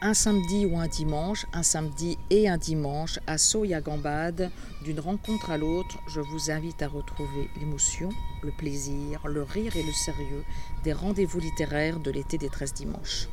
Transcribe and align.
un 0.00 0.14
samedi 0.14 0.64
ou 0.64 0.78
un 0.78 0.86
dimanche, 0.86 1.46
un 1.52 1.64
samedi 1.64 2.18
et 2.30 2.48
un 2.48 2.56
dimanche, 2.56 3.18
à 3.26 3.36
Soya-Gambade, 3.36 4.50
d'une 4.84 5.00
rencontre 5.00 5.50
à 5.50 5.58
l'autre, 5.58 5.98
je 6.08 6.20
vous 6.20 6.50
invite 6.50 6.82
à 6.82 6.88
retrouver 6.88 7.48
l'émotion, 7.58 8.10
le 8.42 8.52
plaisir, 8.52 9.26
le 9.26 9.42
rire 9.42 9.76
et 9.76 9.82
le 9.82 9.92
sérieux 9.92 10.44
des 10.84 10.92
rendez-vous 10.92 11.40
littéraires 11.40 11.98
de 11.98 12.12
l'été 12.12 12.38
des 12.38 12.48
13 12.48 12.74
dimanches. 12.74 13.28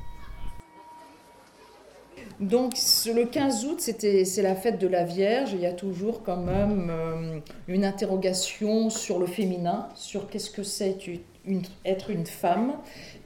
Donc 2.39 2.73
le 3.05 3.25
15 3.25 3.65
août, 3.65 3.79
c'est 3.79 4.41
la 4.41 4.55
fête 4.55 4.79
de 4.79 4.87
la 4.87 5.03
Vierge. 5.03 5.53
Il 5.53 5.61
y 5.61 5.65
a 5.67 5.73
toujours 5.73 6.23
quand 6.23 6.41
même 6.41 6.87
euh, 6.89 7.39
une 7.67 7.85
interrogation 7.85 8.89
sur 8.89 9.19
le 9.19 9.25
féminin, 9.27 9.87
sur 9.95 10.27
qu'est-ce 10.29 10.49
que 10.49 10.63
c'est 10.63 10.97
être 11.85 12.09
une 12.09 12.25
femme, 12.25 12.73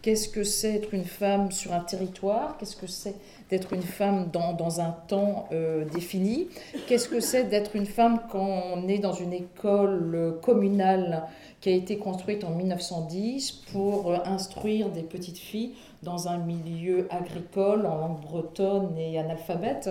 qu'est-ce 0.02 0.30
que 0.30 0.44
c'est 0.44 0.76
être 0.76 0.94
une 0.94 1.06
femme 1.06 1.52
sur 1.52 1.74
un 1.74 1.80
territoire, 1.80 2.58
qu'est-ce 2.58 2.76
que 2.76 2.88
c'est 2.88 3.16
d'être 3.50 3.74
une 3.74 3.82
femme 3.82 4.30
dans, 4.32 4.54
dans 4.54 4.80
un 4.80 4.96
temps 5.08 5.48
euh, 5.52 5.86
défini, 5.86 6.48
qu'est-ce 6.88 7.10
que 7.10 7.20
c'est 7.20 7.46
d'être 7.46 7.76
une 7.76 7.86
femme 7.86 8.22
quand 8.32 8.48
on 8.74 8.88
est 8.88 9.00
dans 9.00 9.14
une 9.14 9.34
école 9.34 10.38
communale 10.42 11.24
qui 11.62 11.70
a 11.70 11.74
été 11.74 11.98
construite 11.98 12.44
en 12.44 12.52
1910 12.52 13.52
pour 13.74 14.12
euh, 14.12 14.18
instruire 14.26 14.90
des 14.90 15.04
petites 15.04 15.40
filles 15.40 15.74
dans 16.04 16.28
un 16.28 16.38
milieu 16.38 17.08
agricole 17.10 17.86
en 17.86 17.98
langue 17.98 18.22
bretonne 18.22 18.98
et 18.98 19.18
analphabète? 19.20 19.90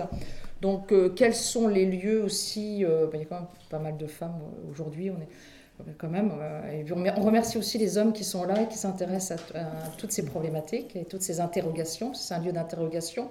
Donc, 0.61 0.91
euh, 0.91 1.09
quels 1.09 1.35
sont 1.35 1.67
les 1.67 1.85
lieux 1.85 2.23
aussi 2.23 2.83
ben, 2.83 3.09
Il 3.13 3.19
y 3.19 3.23
a 3.23 3.25
quand 3.25 3.35
même 3.35 3.47
pas 3.69 3.79
mal 3.79 3.97
de 3.97 4.07
femmes 4.07 4.39
aujourd'hui. 4.69 5.09
On 5.09 5.21
est 5.21 5.29
quand 5.97 6.09
même. 6.09 6.31
et 6.71 6.85
on 6.91 7.21
remercie 7.21 7.57
aussi 7.57 7.77
les 7.77 7.97
hommes 7.97 8.13
qui 8.13 8.23
sont 8.23 8.43
là 8.43 8.61
et 8.61 8.67
qui 8.67 8.77
s'intéressent 8.77 9.39
à, 9.55 9.89
toutes 9.97 10.11
ces 10.11 10.25
problématiques 10.25 10.95
et 10.95 11.05
toutes 11.05 11.21
ces 11.21 11.39
interrogations. 11.39 12.13
C'est 12.13 12.33
un 12.33 12.39
lieu 12.39 12.51
d'interrogation. 12.51 13.29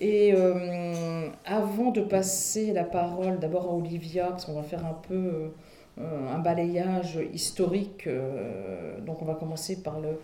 Et 0.00 0.32
euh, 0.34 1.28
avant 1.44 1.90
de 1.90 2.00
passer 2.00 2.72
la 2.72 2.84
parole 2.84 3.38
d'abord 3.38 3.70
à 3.70 3.74
Olivia, 3.74 4.28
parce 4.28 4.44
qu'on 4.46 4.54
va 4.54 4.62
faire 4.62 4.84
un 4.86 4.94
peu 4.94 5.52
euh, 6.00 6.34
un 6.34 6.38
balayage 6.38 7.18
historique, 7.32 8.06
euh, 8.06 9.00
donc 9.00 9.22
on 9.22 9.24
va 9.24 9.34
commencer 9.34 9.82
par 9.82 10.00
le, 10.00 10.18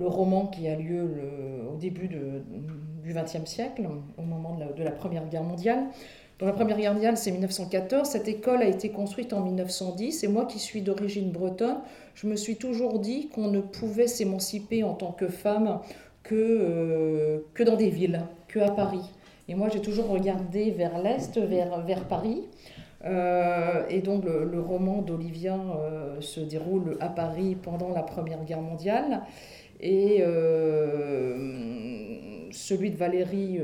roman 0.00 0.48
qui 0.48 0.66
a 0.68 0.74
lieu 0.76 1.08
au 1.72 1.76
début 1.76 2.08
du 2.08 3.14
XXe 3.14 3.44
siècle, 3.48 3.88
au 4.18 4.22
moment 4.22 4.58
de 4.76 4.82
la, 4.82 4.90
Première 4.90 5.26
Guerre 5.28 5.44
mondiale. 5.44 5.84
Dans 6.38 6.46
la 6.46 6.52
Première 6.52 6.76
Guerre 6.76 6.94
mondiale, 6.94 7.16
c'est 7.16 7.30
1914. 7.30 8.08
Cette 8.08 8.26
école 8.26 8.62
a 8.62 8.66
été 8.66 8.88
construite 8.88 9.32
en 9.32 9.40
1910. 9.40 10.24
Et 10.24 10.28
moi, 10.28 10.46
qui 10.46 10.58
suis 10.58 10.82
d'origine 10.82 11.30
bretonne, 11.30 11.78
je 12.14 12.26
me 12.26 12.36
suis 12.36 12.56
toujours 12.56 12.98
dit 12.98 13.28
qu'on 13.28 13.48
ne 13.48 13.60
pouvait 13.60 14.08
s'émanciper 14.08 14.82
en 14.82 14.94
tant 14.94 15.12
que 15.12 15.28
femme 15.28 15.80
que, 16.22 16.34
euh, 16.34 17.38
que 17.54 17.62
dans 17.62 17.76
des 17.76 17.90
villes, 17.90 18.22
que 18.48 18.58
à 18.58 18.70
Paris. 18.70 19.10
Et 19.48 19.54
moi, 19.54 19.68
j'ai 19.72 19.80
toujours 19.80 20.08
regardé 20.08 20.70
vers 20.70 21.00
l'Est, 21.00 21.38
vers, 21.38 21.80
vers 21.82 22.04
Paris. 22.04 22.42
Euh, 23.04 23.84
et 23.88 24.00
donc, 24.00 24.24
le, 24.24 24.60
roman 24.60 25.02
d'Olivia 25.02 25.54
euh, 25.54 26.20
se 26.20 26.40
déroule 26.40 26.96
à 27.00 27.08
Paris 27.08 27.56
pendant 27.60 27.90
la 27.90 28.02
Première 28.02 28.44
Guerre 28.44 28.62
mondiale. 28.62 29.22
Et 29.80 30.22
celui 32.52 32.90
de 32.90 32.96
Valérie 32.96 33.58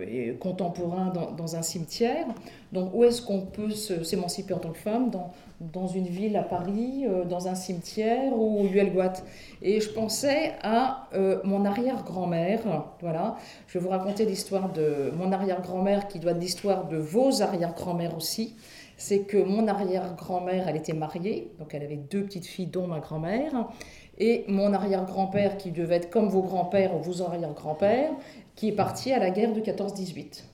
est 0.00 0.38
contemporain 0.38 1.12
dans, 1.36 1.56
un 1.56 1.62
cimetière. 1.62 2.26
Donc, 2.72 2.90
où 2.94 3.04
est-ce 3.04 3.22
qu'on 3.22 3.40
peut 3.40 3.70
s'émanciper 3.70 4.54
en 4.54 4.58
tant 4.58 4.70
que 4.70 4.78
femme? 4.78 5.10
Dans, 5.10 5.32
dans 5.60 5.86
une 5.86 6.06
ville 6.06 6.36
à 6.36 6.42
Paris, 6.42 7.04
euh, 7.06 7.24
dans 7.24 7.48
un 7.48 7.54
cimetière 7.54 8.32
ou 8.32 8.66
Huelgoat? 8.66 9.12
Et 9.62 9.80
je 9.80 9.90
pensais 9.90 10.54
à 10.62 11.08
euh, 11.14 11.38
mon 11.44 11.64
arrière-grand-mère. 11.64 12.60
Voilà, 13.00 13.36
je 13.66 13.78
vais 13.78 13.84
vous 13.84 13.90
raconter 13.90 14.24
l'histoire 14.24 14.72
de 14.72 15.12
mon 15.16 15.32
arrière-grand-mère 15.32 16.08
qui 16.08 16.18
doit 16.18 16.32
être 16.32 16.40
l'histoire 16.40 16.88
de 16.88 16.96
vos 16.96 17.42
arrière-grand-mères 17.42 18.16
aussi. 18.16 18.56
C'est 18.96 19.20
que 19.20 19.38
mon 19.38 19.66
arrière-grand-mère, 19.66 20.68
elle 20.68 20.76
était 20.76 20.92
mariée, 20.92 21.50
donc 21.58 21.74
elle 21.74 21.82
avait 21.82 21.96
deux 21.96 22.22
petites 22.22 22.46
filles, 22.46 22.66
dont 22.66 22.86
ma 22.86 23.00
grand-mère. 23.00 23.66
Et 24.20 24.44
mon 24.46 24.72
arrière-grand-père, 24.72 25.56
qui 25.56 25.72
devait 25.72 25.96
être 25.96 26.10
comme 26.10 26.28
vos 26.28 26.42
grands-pères 26.42 26.94
ou 26.94 26.98
vos 26.98 27.22
arrière-grands-pères, 27.22 28.12
qui 28.54 28.68
est 28.68 28.72
parti 28.72 29.12
à 29.12 29.18
la 29.18 29.30
guerre 29.30 29.52
de 29.52 29.60
14-18. 29.60 30.44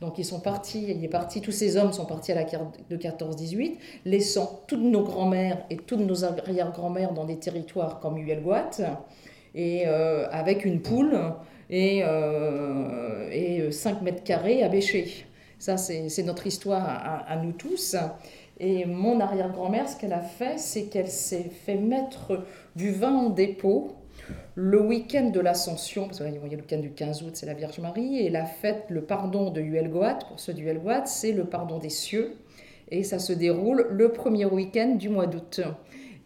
Donc 0.00 0.18
ils 0.18 0.24
sont 0.24 0.40
partis, 0.40 0.84
il 0.88 1.02
est 1.02 1.08
parti, 1.08 1.40
tous 1.40 1.50
ces 1.50 1.78
hommes 1.78 1.92
sont 1.92 2.04
partis 2.04 2.32
à 2.32 2.34
la 2.34 2.44
guerre 2.44 2.66
de 2.90 2.96
14-18, 2.96 3.76
laissant 4.04 4.60
toutes 4.66 4.82
nos 4.82 5.02
grands-mères 5.02 5.64
et 5.70 5.76
toutes 5.78 6.00
nos 6.00 6.24
arrière-grand-mères 6.24 7.12
dans 7.14 7.24
des 7.24 7.38
territoires 7.38 8.00
comme 8.00 8.18
Huelgoat, 8.18 8.70
et 9.54 9.84
euh, 9.86 10.28
avec 10.30 10.66
une 10.66 10.82
poule 10.82 11.18
et, 11.70 12.02
euh, 12.04 13.30
et 13.32 13.72
5 13.72 14.02
mètres 14.02 14.22
carrés 14.22 14.62
à 14.62 14.68
bêcher. 14.68 15.26
Ça, 15.58 15.78
c'est 15.78 16.22
notre 16.24 16.46
histoire 16.46 16.84
à, 17.26 17.36
nous 17.36 17.52
tous. 17.52 17.96
Et 18.60 18.84
mon 18.84 19.20
arrière-grand-mère, 19.20 19.88
ce 19.88 19.96
qu'elle 19.96 20.12
a 20.12 20.20
fait, 20.20 20.58
c'est 20.58 20.84
qu'elle 20.84 21.10
s'est 21.10 21.50
fait 21.64 21.76
mettre 21.76 22.44
du 22.76 22.92
vin 22.92 23.14
en 23.14 23.30
dépôt 23.30 23.96
le 24.54 24.80
week-end 24.80 25.30
de 25.30 25.40
l'Ascension, 25.40 26.04
parce 26.06 26.18
qu'il 26.18 26.26
y 26.26 26.30
a 26.30 26.40
le 26.40 26.40
week-end 26.40 26.78
du 26.78 26.92
15 26.92 27.22
août, 27.24 27.30
c'est 27.34 27.46
la 27.46 27.54
Vierge 27.54 27.80
Marie, 27.80 28.18
et 28.18 28.30
la 28.30 28.44
fête, 28.44 28.84
le 28.88 29.02
pardon 29.02 29.50
de 29.50 29.60
Huelgoat, 29.60 30.20
pour 30.28 30.38
ceux 30.38 30.54
du 30.54 30.64
Huelgoat, 30.64 31.06
c'est 31.06 31.32
le 31.32 31.44
pardon 31.44 31.78
des 31.78 31.90
cieux, 31.90 32.36
et 32.90 33.02
ça 33.02 33.18
se 33.18 33.32
déroule 33.32 33.88
le 33.90 34.12
premier 34.12 34.44
week-end 34.44 34.94
du 34.94 35.08
mois 35.08 35.26
d'août. 35.26 35.60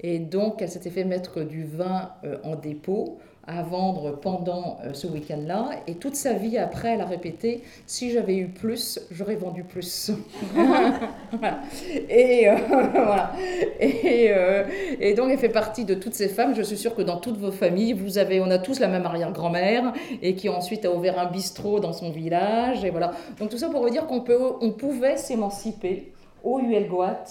Et 0.00 0.18
donc, 0.18 0.62
elle 0.62 0.68
s'était 0.68 0.90
fait 0.90 1.04
mettre 1.04 1.42
du 1.42 1.64
vin 1.64 2.10
euh, 2.24 2.38
en 2.44 2.54
dépôt 2.56 3.18
à 3.48 3.62
vendre 3.62 4.12
pendant 4.20 4.76
euh, 4.84 4.92
ce 4.92 5.06
week-end-là. 5.06 5.70
Et 5.86 5.94
toute 5.94 6.14
sa 6.14 6.34
vie 6.34 6.58
après, 6.58 6.90
elle 6.90 7.00
a 7.00 7.06
répété 7.06 7.62
si 7.86 8.10
j'avais 8.10 8.36
eu 8.36 8.48
plus, 8.48 9.00
j'aurais 9.10 9.36
vendu 9.36 9.64
plus. 9.64 10.12
Et 12.10 12.48
euh, 12.48 12.56
voilà. 12.68 13.32
Et, 13.80 15.14
donc, 15.14 15.30
elle 15.30 15.38
fait 15.38 15.48
partie 15.48 15.84
de 15.84 15.94
toutes 15.94 16.14
ces 16.14 16.28
femmes. 16.28 16.54
Je 16.54 16.62
suis 16.62 16.76
sûre 16.76 16.94
que 16.94 17.02
dans 17.02 17.16
toutes 17.16 17.38
vos 17.38 17.50
familles, 17.50 17.94
vous 17.94 18.18
avez, 18.18 18.40
on 18.40 18.50
a 18.50 18.58
tous 18.58 18.80
la 18.80 18.88
même 18.88 19.06
arrière-grand-mère 19.06 19.94
et 20.22 20.34
qui 20.34 20.48
ensuite 20.48 20.84
a 20.84 20.92
ouvert 20.92 21.18
un 21.18 21.26
bistrot 21.26 21.80
dans 21.80 21.94
son 21.94 22.10
village. 22.10 22.84
Et 22.84 22.90
voilà. 22.90 23.12
Donc, 23.40 23.48
tout 23.48 23.58
ça 23.58 23.68
pour 23.70 23.82
vous 23.82 23.90
dire 23.90 24.06
qu'on 24.06 24.24
on 24.60 24.70
pouvait 24.72 25.16
s'émanciper 25.16 26.12
au 26.44 26.60
Huelgoat. 26.60 27.24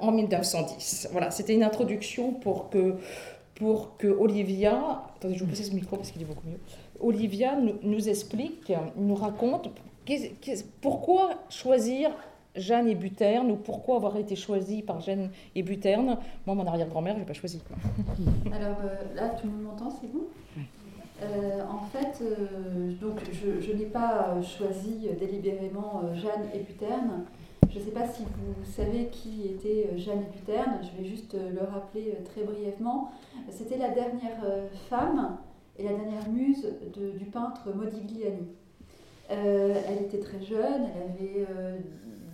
En 0.00 0.12
1910. 0.12 1.08
Voilà, 1.12 1.30
c'était 1.30 1.54
une 1.54 1.62
introduction 1.62 2.32
pour 2.32 2.70
que 2.70 2.96
pour 3.60 3.98
que 3.98 4.06
Olivia, 4.06 5.02
attendez, 5.16 5.34
je 5.34 5.44
vous 5.44 5.54
ce 5.54 5.74
micro 5.74 5.96
parce 5.96 6.10
qu'il 6.10 6.22
est 6.22 6.24
beaucoup 6.24 6.48
mieux. 6.48 6.58
Olivia 6.98 7.56
nous, 7.82 8.08
explique, 8.08 8.72
nous 8.96 9.14
raconte 9.14 9.68
pourquoi 10.80 11.34
choisir 11.50 12.10
Jeanne 12.56 12.88
et 12.88 12.94
Buterne 12.94 13.50
ou 13.50 13.56
pourquoi 13.56 13.96
avoir 13.96 14.16
été 14.16 14.34
choisie 14.34 14.82
par 14.82 15.00
Jeanne 15.00 15.30
et 15.54 15.62
Buterne. 15.62 16.16
Moi, 16.46 16.56
mon 16.56 16.66
arrière-grand-mère, 16.66 17.14
je 17.14 17.20
n'ai 17.20 17.26
pas 17.26 17.34
choisi. 17.34 17.62
Alors 18.52 18.78
euh, 18.82 19.14
là, 19.14 19.28
tout 19.28 19.46
le 19.46 19.52
monde 19.52 19.62
m'entend, 19.62 19.90
c'est 19.90 20.10
bon? 20.10 20.24
Euh, 21.22 21.60
en 21.70 21.84
fait, 21.86 22.24
euh, 22.24 22.94
donc 22.94 23.20
je, 23.30 23.60
je 23.60 23.72
n'ai 23.74 23.84
pas 23.84 24.40
choisi 24.40 25.08
délibérément 25.18 26.02
Jeanne 26.14 26.48
et 26.54 26.60
Buterne. 26.60 27.24
Je 27.72 27.78
ne 27.78 27.84
sais 27.84 27.90
pas 27.92 28.08
si 28.08 28.24
vous 28.24 28.64
savez 28.64 29.06
qui 29.12 29.46
était 29.46 29.88
euh, 29.92 29.96
Jeanne 29.96 30.24
Buterne, 30.32 30.80
je 30.82 31.00
vais 31.00 31.08
juste 31.08 31.34
euh, 31.36 31.50
le 31.50 31.60
rappeler 31.60 32.16
euh, 32.16 32.24
très 32.24 32.42
brièvement. 32.42 33.12
C'était 33.48 33.78
la 33.78 33.90
dernière 33.90 34.42
femme 34.88 35.38
et 35.78 35.84
la 35.84 35.92
dernière 35.92 36.28
muse 36.28 36.66
du 36.94 37.24
peintre 37.26 37.72
Modigliani. 37.74 38.48
elle 39.28 40.02
était 40.02 40.18
très 40.18 40.42
jeune, 40.42 40.88
elle 40.94 41.10
avait 41.10 41.46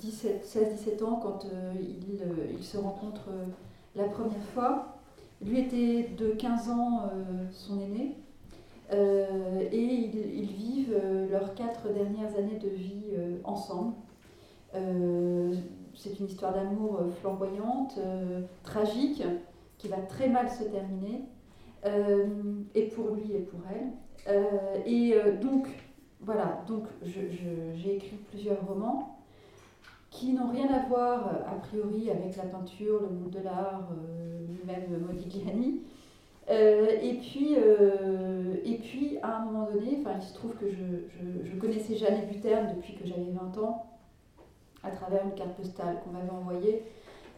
16-17 0.03 1.05
ans 1.05 1.21
quand 1.23 1.47
ils 1.81 2.21
il 2.59 2.65
se 2.65 2.77
rencontrent 2.77 3.31
la 3.95 4.05
première 4.05 4.43
fois. 4.55 4.99
Lui 5.43 5.61
était 5.61 6.11
de 6.17 6.31
15 6.31 6.71
ans 6.71 7.11
son 7.53 7.81
aîné. 7.81 8.17
et 8.93 9.81
ils, 9.81 10.51
vivent 10.51 11.01
leurs 11.31 11.55
quatre 11.55 11.93
dernières 11.93 12.37
années 12.37 12.59
de 12.59 12.69
vie 12.69 13.15
ensemble. 13.45 13.93
Euh, 14.77 15.55
c'est 15.95 16.19
une 16.21 16.27
histoire 16.27 16.53
d'amour 16.53 17.01
euh, 17.01 17.11
flamboyante, 17.11 17.99
euh, 17.99 18.43
tragique, 18.63 19.23
qui 19.79 19.89
va 19.89 19.99
très 19.99 20.29
mal 20.29 20.51
se 20.51 20.65
terminer, 20.65 21.23
et 22.75 22.89
pour 22.89 23.11
lui 23.11 23.33
et 23.33 23.43
pour 23.43 23.61
elle. 23.71 24.83
et 24.87 25.15
donc, 25.41 25.69
voilà, 26.21 26.65
donc 26.67 26.83
j'ai 27.05 27.95
écrit 27.95 28.17
plusieurs 28.29 28.67
romans 28.67 29.21
qui 30.11 30.33
n'ont 30.33 30.51
rien 30.51 30.67
à 30.67 30.89
voir 30.89 31.29
a 31.47 31.55
priori 31.61 32.11
avec 32.11 32.37
la 32.37 32.43
peinture, 32.45 33.03
le 33.03 33.09
monde 33.11 33.31
de 33.31 33.39
l'art, 33.39 33.89
même 34.67 35.07
Modigliani. 35.07 35.83
et, 36.49 37.19
puis, 37.21 37.55
et 37.55 38.79
puis, 38.79 39.19
à 39.23 39.37
un 39.37 39.45
moment 39.45 39.71
donné, 39.71 40.03
il 40.03 40.23
se 40.23 40.35
trouve 40.35 40.57
que 40.57 40.69
je, 40.69 41.45
je 41.45 41.57
connaissais 41.57 41.95
Jeanne 41.95 42.27
Buterne 42.27 42.75
depuis 42.75 42.95
que 42.95 43.07
j'avais 43.07 43.31
20 43.31 43.63
ans 43.63 43.96
à 44.87 44.91
travers 44.91 45.25
une 45.25 45.35
carte 45.35 45.55
postale 45.55 46.01
qu'on 46.03 46.11
m'avait 46.11 46.31
envoyée. 46.31 46.83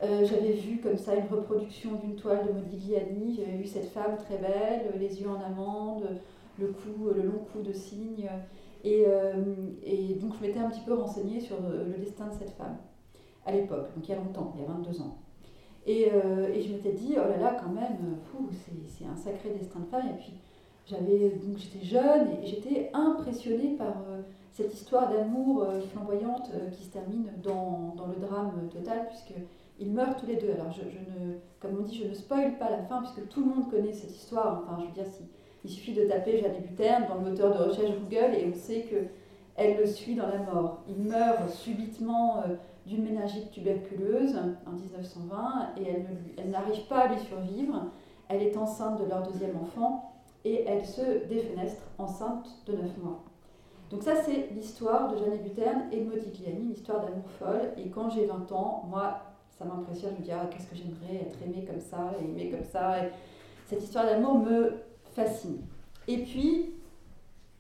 Euh, 0.03 0.25
j'avais 0.25 0.53
vu 0.53 0.81
comme 0.81 0.97
ça 0.97 1.15
une 1.15 1.27
reproduction 1.27 1.97
d'une 1.97 2.15
toile 2.15 2.47
de 2.47 2.53
Modigliani. 2.53 3.35
J'avais 3.35 3.57
vu 3.57 3.67
cette 3.67 3.91
femme 3.91 4.17
très 4.17 4.39
belle, 4.39 4.93
les 4.99 5.21
yeux 5.21 5.29
en 5.29 5.41
amande, 5.41 6.21
le 6.59 6.69
coup, 6.69 7.09
le 7.15 7.23
long 7.23 7.41
coup 7.53 7.63
de 7.63 7.73
cygne. 7.73 8.29
Et, 8.85 9.05
et 9.83 10.15
donc 10.15 10.35
je 10.37 10.47
m'étais 10.47 10.61
un 10.61 10.71
petit 10.71 10.83
peu 10.87 10.95
renseignée 10.95 11.41
sur 11.41 11.57
le 11.61 11.99
destin 11.99 12.29
de 12.29 12.33
cette 12.33 12.53
femme 12.53 12.77
à 13.45 13.51
l'époque, 13.51 13.93
donc 13.97 14.07
il 14.07 14.11
y 14.11 14.15
a 14.15 14.19
longtemps, 14.19 14.53
il 14.55 14.63
y 14.63 14.65
a 14.65 14.69
22 14.69 15.01
ans. 15.01 15.19
Et, 15.85 16.03
et 16.03 16.63
je 16.63 16.73
m'étais 16.73 16.93
dit, 16.93 17.15
oh 17.17 17.29
là 17.29 17.39
là, 17.39 17.57
quand 17.61 17.71
même, 17.71 17.97
c'est 18.87 19.05
un 19.05 19.17
sacré 19.17 19.51
destin 19.51 19.81
de 19.81 19.87
femme. 19.87 20.07
Et 20.09 20.19
puis 20.19 20.35
j'avais 20.87 21.31
donc 21.31 21.59
j'étais 21.59 21.85
jeune 21.85 22.29
et 22.43 22.47
j'étais 22.47 22.91
impressionnée 22.95 23.77
par 23.77 23.95
cette 24.53 24.75
histoire 24.75 25.11
d'amour 25.11 25.63
euh, 25.63 25.81
flamboyante 25.81 26.51
euh, 26.55 26.71
qui 26.71 26.85
se 26.85 26.91
termine 26.91 27.31
dans, 27.43 27.95
dans, 27.97 28.07
le 28.07 28.17
drame 28.17 28.69
total, 28.73 29.07
puisqu'ils 29.09 29.93
meurent 29.93 30.17
tous 30.17 30.27
les 30.27 30.37
deux. 30.37 30.53
Alors, 30.53 30.73
je, 30.73 30.83
ne, 30.83 31.35
comme 31.61 31.79
on 31.79 31.83
dit, 31.83 31.97
je 31.97 32.09
ne 32.09 32.15
spoil 32.15 32.59
pas 32.59 32.71
la 32.71 32.83
fin, 32.83 33.03
puisque 33.03 33.29
tout 33.29 33.41
le 33.41 33.47
monde 33.47 33.71
connaît 33.71 33.93
cette 33.93 34.15
histoire. 34.15 34.65
Enfin, 34.65 34.81
je 34.81 34.87
veux 34.87 34.93
dire, 34.93 35.07
si, 35.07 35.23
il 35.65 35.71
suffit 35.71 35.93
de 35.93 36.05
taper 36.05 36.39
Jeanne 36.39 36.61
Buterne 36.61 37.07
dans 37.09 37.17
le 37.17 37.31
moteur 37.31 37.57
de 37.57 37.65
recherche 37.65 37.91
Google 38.01 38.35
et 38.37 38.49
on 38.49 38.55
sait 38.55 38.87
qu'elle 38.89 39.77
le 39.77 39.87
suit 39.87 40.15
dans 40.15 40.29
la 40.29 40.39
mort. 40.39 40.83
Il 40.89 40.99
meurt 41.03 41.49
subitement 41.51 42.39
euh, 42.39 42.55
d'une 42.87 43.05
méningite 43.05 43.51
tuberculeuse 43.51 44.37
en 44.67 44.73
1920 44.73 45.75
et 45.79 45.89
elle, 45.89 46.07
elle 46.39 46.51
n'arrive 46.51 46.87
pas 46.87 47.01
à 47.01 47.13
lui 47.13 47.21
survivre. 47.21 47.87
Elle 48.29 48.43
est 48.43 48.57
enceinte 48.57 49.01
de 49.01 49.09
leur 49.09 49.23
deuxième 49.23 49.57
enfant 49.57 50.13
et 50.45 50.65
elle 50.67 50.87
se 50.87 51.27
défenestre 51.29 51.83
enceinte 51.99 52.49
de 52.67 52.73
9 52.73 52.99
mois. 53.03 53.25
Donc 53.91 54.03
ça, 54.03 54.17
c'est 54.23 54.51
l'histoire 54.55 55.11
de 55.11 55.17
Jeanne 55.17 55.39
Buterne 55.39 55.85
et 55.93 56.01
de 56.01 56.05
Modigliani, 56.05 56.65
une 56.65 56.73
histoire 56.73 57.01
d'amour 57.01 57.29
folle. 57.39 57.73
Et 57.79 57.89
quand 57.89 58.11
j'ai 58.11 58.27
20 58.27 58.53
ans, 58.53 58.85
moi, 58.89 59.21
ça 59.59 59.65
m'impressionne, 59.65 60.13
je 60.17 60.21
me 60.21 60.25
dis, 60.25 60.33
ah, 60.33 60.47
qu'est-ce 60.51 60.69
que 60.69 60.77
j'aimerais 60.77 61.27
être 61.27 61.39
aimée 61.43 61.65
comme 61.65 61.81
ça, 61.81 62.13
aimée 62.21 62.51
comme 62.51 62.65
ça. 62.65 63.05
Et 63.05 63.11
cette 63.67 63.83
histoire 63.83 64.05
d'amour 64.05 64.39
me 64.39 64.75
fascine. 65.15 65.63
Et 66.07 66.19
puis, 66.19 66.75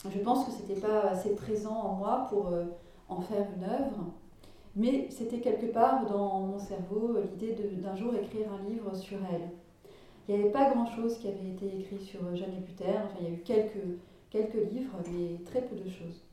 je 0.08 0.18
pense 0.20 0.44
que 0.44 0.52
c'était 0.52 0.80
pas 0.80 1.08
assez 1.10 1.34
présent 1.34 1.74
en 1.74 1.94
moi 1.94 2.26
pour 2.28 2.48
euh, 2.48 2.64
en 3.08 3.20
faire 3.20 3.46
une 3.56 3.64
œuvre, 3.64 4.12
mais 4.76 5.08
c'était 5.10 5.40
quelque 5.40 5.66
part 5.66 6.06
dans 6.06 6.40
mon 6.40 6.58
cerveau 6.58 7.16
l'idée 7.20 7.56
d'un 7.82 7.96
jour 7.96 8.14
écrire 8.14 8.46
un 8.52 8.68
livre 8.68 8.94
sur 8.94 9.18
elle. 9.32 9.50
Il 10.28 10.34
n'y 10.34 10.42
avait 10.42 10.52
pas 10.52 10.70
grand-chose 10.70 11.18
qui 11.18 11.28
avait 11.28 11.48
été 11.48 11.80
écrit 11.80 11.98
sur 11.98 12.20
Jeanne 12.36 12.60
Buterne, 12.60 13.04
enfin 13.06 13.16
il 13.20 13.26
y 13.26 13.30
a 13.30 13.34
eu 13.34 13.40
quelques 13.40 13.98
quelques 14.30 14.70
livres, 14.72 14.98
mais 15.10 15.42
très 15.44 15.62
peu 15.62 15.76
de 15.76 15.88
choses. 15.88 16.24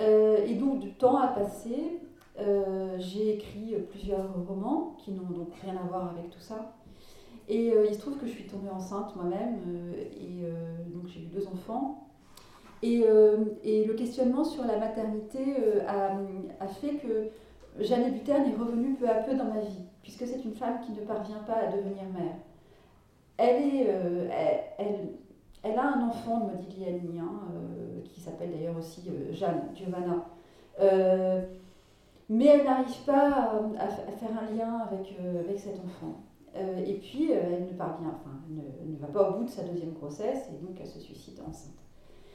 Euh, 0.00 0.44
et 0.46 0.54
donc, 0.54 0.80
du 0.80 0.92
temps 0.92 1.18
a 1.18 1.28
passé. 1.28 2.00
Euh, 2.38 2.96
j'ai 2.98 3.34
écrit 3.34 3.74
plusieurs 3.90 4.32
romans 4.46 4.96
qui 4.98 5.10
n'ont 5.10 5.28
donc 5.28 5.48
rien 5.60 5.76
à 5.76 5.86
voir 5.88 6.10
avec 6.10 6.30
tout 6.30 6.40
ça. 6.40 6.76
Et 7.48 7.72
euh, 7.72 7.86
il 7.88 7.94
se 7.94 8.00
trouve 8.00 8.16
que 8.16 8.26
je 8.26 8.32
suis 8.32 8.46
tombée 8.46 8.70
enceinte 8.70 9.16
moi-même, 9.16 9.58
et 10.12 10.42
donc 10.92 11.08
j'ai 11.08 11.20
eu 11.20 11.26
deux 11.26 11.46
enfants. 11.48 12.06
Et, 12.82 13.04
et, 13.64 13.84
le 13.86 13.94
questionnement 13.94 14.44
sur 14.44 14.64
la 14.64 14.78
maternité 14.78 15.40
a, 15.88 16.66
fait 16.68 16.94
que 16.96 17.30
Jeanne 17.80 18.12
Buterne 18.12 18.44
est 18.44 18.56
revenue 18.56 18.94
peu 18.94 19.08
à 19.08 19.14
peu 19.14 19.34
dans 19.34 19.46
ma 19.46 19.60
vie, 19.60 19.82
puisque 20.02 20.26
c'est 20.26 20.44
une 20.44 20.54
femme 20.54 20.80
qui 20.82 20.92
ne 20.92 21.00
parvient 21.00 21.42
pas 21.44 21.54
à 21.54 21.72
devenir 21.72 22.04
mère. 22.14 22.36
Elle 23.38 23.62
est, 23.62 23.86
elle 24.78 25.08
a 25.64 25.82
un 25.82 26.08
enfant 26.08 26.46
Modigliani, 26.46 27.18
hein, 27.18 27.40
euh, 27.52 28.00
qui 28.04 28.20
s'appelle 28.20 28.50
d'ailleurs 28.52 28.76
aussi 28.76 29.08
euh, 29.08 29.32
Jeanne, 29.32 29.68
Giovanna. 29.74 30.24
Euh, 30.80 31.42
mais 32.28 32.46
elle 32.46 32.64
n'arrive 32.64 33.04
pas 33.06 33.52
à, 33.78 33.88
faire 33.88 34.30
un 34.38 34.54
lien 34.54 34.86
avec, 34.90 35.16
avec 35.40 35.58
cet 35.58 35.80
enfant. 35.80 36.20
et 36.54 36.94
puis, 36.94 37.32
elle 37.32 37.64
ne 37.64 37.72
parvient, 37.72 38.08
enfin, 38.08 38.36
ne, 38.50 38.96
va 38.98 39.06
pas 39.06 39.30
au 39.30 39.38
bout 39.38 39.44
de 39.44 39.50
sa 39.50 39.62
deuxième 39.62 39.92
grossesse 39.92 40.46
et 40.52 40.62
donc 40.62 40.76
elle 40.78 40.86
se 40.86 41.00
suicide 41.00 41.40
enceinte. 41.48 41.82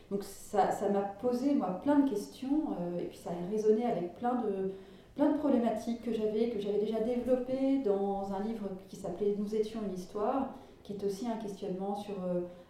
Donc 0.10 0.24
ça, 0.24 0.72
ça 0.72 0.90
m'a 0.90 1.02
posé, 1.02 1.54
moi, 1.54 1.80
plein 1.84 2.00
de 2.00 2.10
questions 2.10 2.76
et 3.00 3.04
puis 3.04 3.18
ça 3.18 3.30
a 3.30 3.52
résonné 3.52 3.86
avec 3.86 4.16
plein 4.16 4.42
de, 4.42 4.74
plein 5.16 5.32
de 5.32 5.38
problématiques 5.38 6.02
que 6.02 6.12
j'avais, 6.12 6.50
que 6.50 6.60
j'avais 6.60 6.80
déjà 6.80 7.00
développées 7.02 7.84
dans 7.86 8.34
un 8.34 8.44
livre 8.44 8.70
qui 8.90 8.96
s'appelait 8.96 9.36
Nous 9.38 9.54
étions 9.54 9.80
une 9.88 9.94
histoire, 9.94 10.56
qui 10.82 10.94
est 10.94 11.04
aussi 11.04 11.28
un 11.28 11.38
questionnement 11.38 11.96
sur 11.96 12.16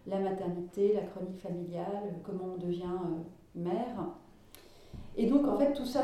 la 0.07 0.19
maternité, 0.19 0.94
la 0.94 1.01
chronique 1.01 1.39
familiale, 1.39 2.13
comment 2.23 2.55
on 2.55 2.57
devient 2.57 2.83
euh, 2.83 3.59
mère. 3.59 4.09
Et 5.15 5.27
donc, 5.27 5.47
en 5.47 5.57
fait, 5.57 5.73
tout 5.73 5.85
ça 5.85 6.01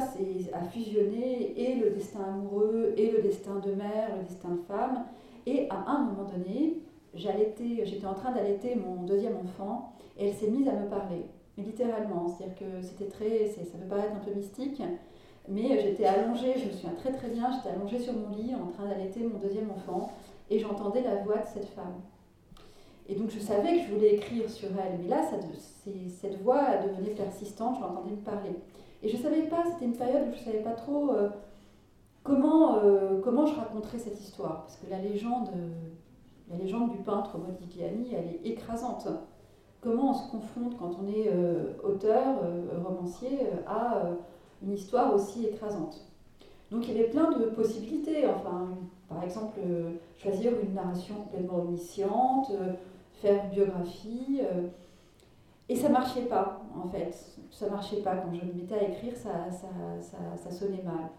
a 0.54 0.63
fusionné, 0.66 1.60
et 1.60 1.75
le 1.75 1.90
destin 1.90 2.24
amoureux, 2.24 2.94
et 2.96 3.12
le 3.12 3.22
destin 3.22 3.56
de 3.60 3.74
mère, 3.74 4.16
le 4.18 4.24
destin 4.24 4.50
de 4.50 4.62
femme. 4.68 5.06
Et 5.46 5.68
à 5.69 5.84
un 5.90 6.06
moment 6.06 6.25
donné, 6.25 6.80
j'étais 7.16 8.06
en 8.06 8.13
train 8.13 8.31
d'allaiter 8.31 8.75
mon 8.75 9.04
deuxième 9.04 9.38
enfant, 9.38 9.94
et 10.18 10.28
elle 10.28 10.34
s'est 10.34 10.52
mise 10.52 10.68
à 10.68 10.74
me 10.74 10.88
parler, 10.88 11.25
littéralement. 11.57 12.28
C'est-à-dire 12.28 12.56
que 12.60 12.81
c'était 12.81 13.07
très, 13.07 13.48
ça 13.48 13.78
peut 13.78 13.88
paraître 13.90 14.13
un 14.16 14.19
peu 14.19 14.31
mystique, 14.31 14.81
mais 15.48 15.80
j'étais 15.81 16.06
allongée, 16.06 16.54
je 16.57 16.68
me 16.68 16.72
souviens 16.72 16.94
très 16.94 17.12
très 17.12 17.30
bien, 17.30 17.50
j'étais 17.52 17.75
allongée 17.75 18.00
sur 18.00 18.13
mon 18.13 18.30
lit 18.36 18.54
en 18.54 18.68
train 18.68 18.86
d'allaiter 18.86 19.22
mon 19.24 19.40
deuxième 19.40 19.72
enfant, 19.72 20.12
et 20.52 20.60
j'entendais 20.60 21.02
la 21.02 21.16
voix 21.16 21.38
de 21.38 21.48
cette 21.52 21.69
femme. 21.69 21.95
Et 23.10 23.16
donc 23.16 23.32
je 23.32 23.40
savais 23.40 23.80
que 23.80 23.88
je 23.88 23.94
voulais 23.96 24.16
écrire 24.16 24.48
sur 24.48 24.70
elle, 24.70 25.00
mais 25.02 25.08
là, 25.08 25.24
cette 26.10 26.42
voix 26.44 26.78
devenait 26.78 27.16
persistante, 27.16 27.78
je 27.78 27.82
l'entendais 27.82 28.12
me 28.12 28.18
parler. 28.18 28.52
Et 29.02 29.10
je 29.10 29.18
ne 29.18 29.22
savais 29.22 29.42
pas, 29.44 29.64
c'était 29.66 29.86
une 29.86 29.98
période 29.98 30.28
où 30.28 30.32
je 30.32 30.40
ne 30.40 30.44
savais 30.44 30.64
pas 30.64 30.74
trop 30.74 31.12
euh, 31.12 31.30
comment, 32.24 32.78
euh, 32.78 33.20
comment 33.24 33.48
je 33.48 33.56
raconterais 33.56 33.98
cette 33.98 34.20
histoire. 34.20 34.62
Parce 34.62 34.76
que 34.76 34.88
la 34.92 35.00
légende, 35.00 35.50
la 36.52 36.58
légende 36.58 36.92
du 36.92 36.98
peintre 36.98 37.40
Modigliani, 37.40 38.14
elle 38.14 38.28
est 38.28 38.52
écrasante. 38.52 39.08
Comment 39.82 40.12
on 40.12 40.14
se 40.14 40.30
confronte 40.30 40.78
quand 40.78 40.92
on 41.02 41.08
est 41.08 41.30
euh, 41.30 41.74
auteur, 41.84 42.44
romancier, 42.86 43.40
à 43.66 44.04
une 44.62 44.74
histoire 44.74 45.16
aussi 45.16 45.48
écrasante. 45.48 46.06
Donc 46.70 46.88
il 46.88 46.96
y 46.96 47.00
avait 47.00 47.10
plein 47.10 47.32
de 47.32 47.46
possibilités. 47.46 48.28
Enfin, 48.28 48.68
par 49.08 49.24
exemple, 49.24 49.60
choisir 50.18 50.52
une 50.62 50.76
narration 50.76 51.16
complètement 51.16 51.60
omnisciente, 51.62 52.52
faire 53.21 53.50
biographie. 53.50 54.42
Euh, 54.42 54.68
et 55.68 55.75
ça 55.75 55.89
marchait 55.89 56.25
pas, 56.25 56.62
en 56.75 56.88
fait. 56.89 57.16
Ça 57.51 57.69
marchait 57.69 58.01
pas. 58.01 58.16
Quand 58.18 58.33
je 58.33 58.45
me 58.45 58.54
mettais 58.54 58.75
à 58.75 58.89
écrire, 58.89 59.16
ça, 59.16 59.50
ça, 59.51 59.68
ça, 60.01 60.18
ça 60.36 60.51
sonnait 60.51 60.83
mal. 60.83 61.10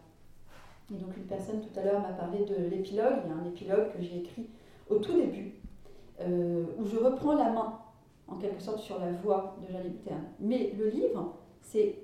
Et 0.92 0.98
donc 0.98 1.16
une 1.16 1.24
personne 1.24 1.60
tout 1.60 1.78
à 1.78 1.84
l'heure 1.84 2.00
m'a 2.00 2.12
parlé 2.12 2.44
de 2.44 2.68
l'épilogue. 2.68 3.20
Il 3.24 3.30
y 3.30 3.32
a 3.32 3.36
un 3.36 3.44
épilogue 3.44 3.92
que 3.92 4.02
j'ai 4.02 4.18
écrit 4.18 4.46
au 4.88 4.96
tout 4.96 5.14
début, 5.14 5.54
euh, 6.20 6.64
où 6.78 6.84
je 6.84 6.96
reprends 6.96 7.34
la 7.34 7.50
main, 7.50 7.78
en 8.26 8.36
quelque 8.36 8.60
sorte, 8.60 8.80
sur 8.80 8.98
la 8.98 9.12
voix 9.12 9.56
de 9.62 9.72
Jeanne 9.72 9.88
Buterne. 9.88 10.24
Mais 10.40 10.72
le 10.76 10.88
livre, 10.88 11.36
c'est 11.62 11.98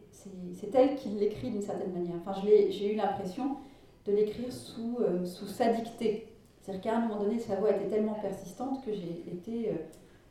elle 0.72 0.94
qui 0.94 1.08
l'écrit 1.08 1.50
d'une 1.50 1.62
certaine 1.62 1.92
manière. 1.92 2.16
Enfin, 2.24 2.40
j'ai 2.40 2.92
eu 2.92 2.96
l'impression 2.96 3.56
de 4.04 4.12
l'écrire 4.12 4.52
sous, 4.52 4.98
euh, 5.00 5.24
sous 5.24 5.46
sa 5.46 5.72
dictée. 5.72 6.28
C'est-à-dire 6.66 6.82
qu'à 6.82 6.98
un 6.98 7.00
moment 7.06 7.22
donné, 7.22 7.38
sa 7.38 7.54
voix 7.54 7.70
était 7.70 7.86
tellement 7.86 8.14
persistante 8.14 8.84
que 8.84 8.92
j'ai 8.92 9.24
été 9.32 9.68
euh, 9.68 9.74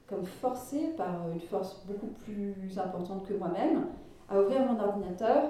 comme 0.06 0.26
forcée 0.26 0.90
par 0.98 1.30
une 1.32 1.40
force 1.40 1.82
beaucoup 1.88 2.10
plus 2.26 2.78
importante 2.78 3.26
que 3.26 3.34
moi-même 3.36 3.86
à 4.28 4.42
ouvrir 4.42 4.66
mon 4.66 4.78
ordinateur 4.78 5.44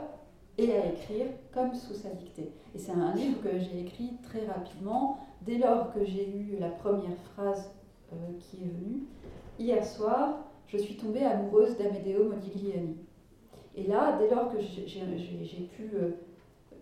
et 0.59 0.71
à 0.75 0.85
écrire 0.85 1.25
comme 1.51 1.73
sous 1.73 1.95
sa 1.95 2.09
dictée. 2.09 2.51
Et 2.75 2.77
c'est 2.77 2.91
un 2.91 3.15
livre 3.15 3.41
que 3.41 3.57
j'ai 3.57 3.79
écrit 3.81 4.11
très 4.21 4.45
rapidement, 4.45 5.17
dès 5.41 5.57
lors 5.57 5.91
que 5.91 6.05
j'ai 6.05 6.29
eu 6.29 6.57
la 6.59 6.69
première 6.69 7.17
phrase 7.33 7.71
euh, 8.13 8.15
qui 8.39 8.57
est 8.57 8.67
venue. 8.67 9.05
Hier 9.57 9.83
soir, 9.83 10.37
je 10.67 10.77
suis 10.77 10.97
tombée 10.97 11.23
amoureuse 11.23 11.79
d'Amedeo 11.79 12.25
Modigliani. 12.25 12.97
Et 13.75 13.87
là, 13.87 14.19
dès 14.19 14.29
lors 14.29 14.51
que 14.51 14.61
j'ai 14.61 15.69
pu, 15.75 15.89
euh, 15.95 16.11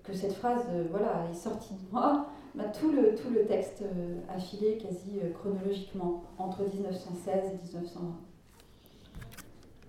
que 0.04 0.12
cette 0.12 0.34
phrase 0.34 0.66
voilà, 0.92 1.26
est 1.32 1.36
sortie 1.36 1.76
de 1.76 1.90
moi, 1.90 2.28
bah, 2.56 2.66
tout, 2.66 2.92
le, 2.92 3.16
tout 3.16 3.32
le 3.32 3.46
texte 3.46 3.82
euh, 3.82 4.20
affilé 4.30 4.78
quasi 4.78 5.20
euh, 5.24 5.32
chronologiquement 5.32 6.24
entre 6.38 6.62
1916 6.62 7.52
et 7.52 7.64
1920. 7.64 8.16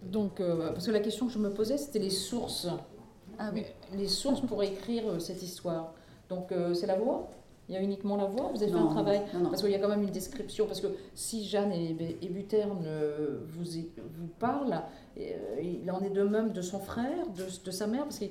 Donc, 0.05 0.41
euh, 0.41 0.73
parce 0.73 0.87
que 0.87 0.93
la 0.93 1.01
question 1.01 1.27
que 1.27 1.33
je 1.33 1.39
me 1.39 1.53
posais, 1.53 1.77
c'était 1.77 1.99
les 1.99 2.11
sources. 2.11 2.69
Ah, 3.39 3.51
oui. 3.53 3.65
Les 3.95 4.09
sources 4.09 4.41
pour 4.41 4.63
écrire 4.63 5.21
cette 5.21 5.43
histoire. 5.43 5.93
Donc, 6.29 6.55
c'est 6.75 6.87
la 6.87 6.97
voix? 6.97 7.29
Il 7.69 7.75
y 7.75 7.79
a 7.79 7.83
uniquement 7.83 8.17
la 8.17 8.27
voix? 8.27 8.51
Vous 8.55 8.63
avez 8.63 8.71
fait 8.71 8.79
un 8.79 8.87
travail? 8.87 9.23
Parce 9.51 9.61
qu'il 9.63 9.71
y 9.71 9.75
a 9.75 9.79
quand 9.79 9.89
même 9.89 10.03
une 10.03 10.11
description. 10.11 10.67
Parce 10.67 10.81
que 10.81 10.87
si 11.15 11.45
Jeanne 11.45 11.73
et, 11.73 12.19
et 12.23 12.29
Buterne 12.29 12.87
vous, 13.47 13.65
vous 13.65 14.27
parlent, 14.39 14.83
il 15.17 15.91
en 15.91 16.01
est 16.01 16.11
de 16.11 16.23
même 16.23 16.53
de 16.53 16.63
son 16.63 16.79
frère, 16.79 17.27
de, 17.37 17.45
de 17.65 17.71
sa 17.71 17.87
mère, 17.87 18.05
parce 18.05 18.21
que 18.21 18.27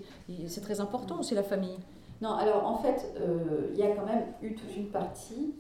c'est 0.48 0.62
très 0.62 0.80
important 0.80 1.20
aussi 1.20 1.36
la 1.36 1.44
famille. 1.44 1.78
Non, 2.24 2.36
alors 2.36 2.65
en 2.65 2.77
fait, 2.77 3.13
euh, 3.20 3.68
il 3.74 3.77
y 3.77 3.84
a 3.84 3.94
quand 3.94 4.06
même 4.06 4.24
eu 4.42 4.56
toute 4.56 4.74
une 4.77 4.88
partie 4.88 5.56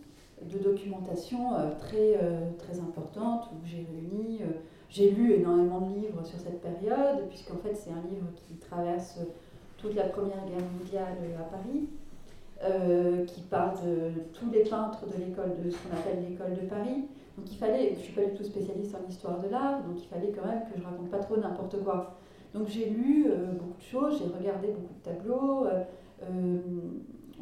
de 0.49 0.59
documentation 0.59 1.53
euh, 1.55 1.71
très, 1.77 2.17
euh, 2.21 2.51
très 2.57 2.79
importante 2.79 3.49
où 3.51 3.65
j'ai 3.65 3.85
réuni, 3.91 4.39
j'ai 4.89 5.09
lu 5.09 5.33
énormément 5.33 5.81
de 5.81 5.93
livres 5.93 6.23
sur 6.23 6.39
cette 6.39 6.61
période, 6.61 7.27
puisqu'en 7.27 7.57
fait 7.57 7.75
c'est 7.75 7.89
un 7.89 8.09
livre 8.09 8.27
qui 8.35 8.55
traverse 8.55 9.19
toute 9.77 9.93
la 9.93 10.05
Première 10.05 10.45
Guerre 10.45 10.65
mondiale 10.79 11.17
à 11.37 11.43
Paris, 11.43 11.89
qui 13.27 13.41
parle 13.41 13.75
de 13.85 14.11
tous 14.31 14.49
les 14.49 14.63
peintres 14.63 15.03
de 15.05 15.21
l'école 15.21 15.51
de 15.61 15.69
ce 15.69 15.75
qu'on 15.75 15.97
appelle 15.97 16.23
l'école 16.29 16.53
de 16.53 16.65
Paris, 16.69 17.03
Donc 17.37 17.51
il 17.51 17.57
fallait, 17.57 17.89
je 17.89 17.99
ne 17.99 18.03
suis 18.03 18.13
pas 18.13 18.23
du 18.23 18.37
tout 18.37 18.43
spécialiste 18.45 18.95
en 18.95 19.05
histoire 19.09 19.37
de 19.41 19.49
l'art, 19.49 19.83
donc 19.83 19.97
il 19.97 20.07
fallait 20.07 20.31
quand 20.31 20.47
même 20.47 20.61
que 20.71 20.79
je 20.79 20.83
raconte 20.83 21.09
pas 21.09 21.19
trop 21.19 21.35
n'importe 21.35 21.83
quoi. 21.83 22.15
Donc 22.53 22.69
j'ai 22.69 22.85
lu 22.85 23.27
beaucoup 23.59 23.77
de 23.77 23.83
choses, 23.83 24.19
j'ai 24.19 24.33
regardé 24.33 24.67
beaucoup 24.67 24.93
de 24.93 25.03
tableaux, 25.03 25.67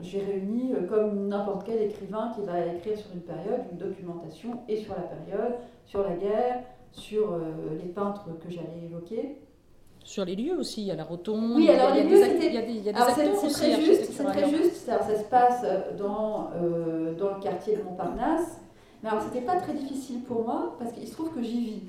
j'ai 0.02 0.20
réuni 0.20 0.74
comme 0.90 1.28
n'importe 1.28 1.64
quel 1.66 1.82
écrivain 1.82 2.32
qui 2.36 2.42
va 2.42 2.66
écrire 2.66 2.98
sur 2.98 3.12
une 3.14 3.22
période 3.22 3.62
une 3.72 3.78
documentation 3.78 4.60
et 4.68 4.78
sur 4.78 4.94
la 4.96 5.02
période, 5.02 5.56
sur 5.86 6.04
la 6.04 6.16
guerre, 6.16 6.64
sur 6.92 7.38
les 7.80 7.90
peintres 7.90 8.26
que 8.44 8.50
j'allais 8.50 8.86
évoquer. 8.86 9.38
Sur 10.04 10.26
les 10.26 10.36
lieux 10.36 10.58
aussi, 10.58 10.82
il 10.82 10.88
y 10.88 10.92
a 10.92 10.96
la 10.96 11.04
rotonde. 11.04 11.54
Oui, 11.56 11.70
alors 11.70 11.94
les 11.94 12.04
lieux, 12.04 12.18
c'est 12.24 12.38
très 12.38 13.82
juste, 13.82 14.12
c'est 14.12 14.24
très 14.24 14.50
juste. 14.50 14.76
Ça, 14.76 15.00
se 15.04 15.24
passe 15.26 15.64
dans, 15.98 16.50
dans 17.20 17.36
le 17.36 17.42
quartier 17.42 17.78
de 17.78 17.84
Montparnasse. 17.84 18.62
Mais 19.04 19.10
alors, 19.10 19.24
c'était 19.24 19.46
pas 19.46 19.56
très 19.56 19.74
difficile 19.74 20.22
pour 20.22 20.44
moi 20.44 20.76
parce 20.78 20.92
qu'il 20.92 21.08
se 21.08 21.14
trouve 21.14 21.34
que 21.34 21.42
j'y 21.42 21.62
vis. 21.62 21.82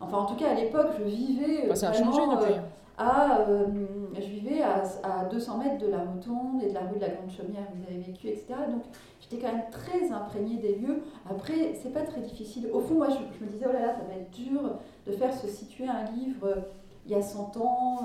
Enfin, 0.00 0.18
en 0.18 0.26
tout 0.26 0.36
cas, 0.36 0.50
à 0.50 0.54
l'époque, 0.54 0.88
je 0.98 1.04
vivais. 1.04 1.66
Bah, 1.68 1.74
ça 1.74 1.90
a 1.90 1.92
changé 1.92 2.20
depuis. 2.20 2.52
Euh, 2.52 2.60
à, 2.98 3.40
euh, 3.48 3.66
je 4.14 4.26
vivais 4.26 4.62
à, 4.62 4.82
à, 5.02 5.24
200 5.26 5.58
mètres 5.58 5.78
de 5.78 5.86
la 5.86 5.98
Rotonde 5.98 6.62
et 6.62 6.68
de 6.68 6.74
la 6.74 6.80
rue 6.80 6.96
de 6.96 7.00
la 7.00 7.08
Grande 7.08 7.30
Chaumière 7.30 7.62
où 7.72 7.78
vous 7.78 7.86
avez 7.88 8.02
vécu, 8.02 8.28
etc. 8.28 8.54
Donc, 8.68 8.82
j'étais 9.20 9.38
quand 9.38 9.52
même 9.52 9.70
très 9.70 10.10
imprégnée 10.10 10.56
des 10.56 10.76
lieux. 10.76 11.02
Après, 11.30 11.74
c'est 11.80 11.92
pas 11.92 12.02
très 12.02 12.20
difficile. 12.20 12.68
Au 12.72 12.80
fond, 12.80 12.94
moi, 12.94 13.08
je, 13.08 13.44
me 13.44 13.50
disais, 13.50 13.66
oh 13.68 13.72
là 13.72 13.80
là, 13.80 13.94
ça 13.94 14.02
va 14.04 14.14
être 14.14 14.30
dur 14.30 14.60
de 15.06 15.12
faire 15.12 15.32
se 15.32 15.46
situer 15.46 15.86
un 15.86 16.04
livre 16.10 16.46
euh, 16.46 16.60
il 17.06 17.12
y 17.12 17.14
a 17.14 17.22
100 17.22 17.56
ans 17.56 18.00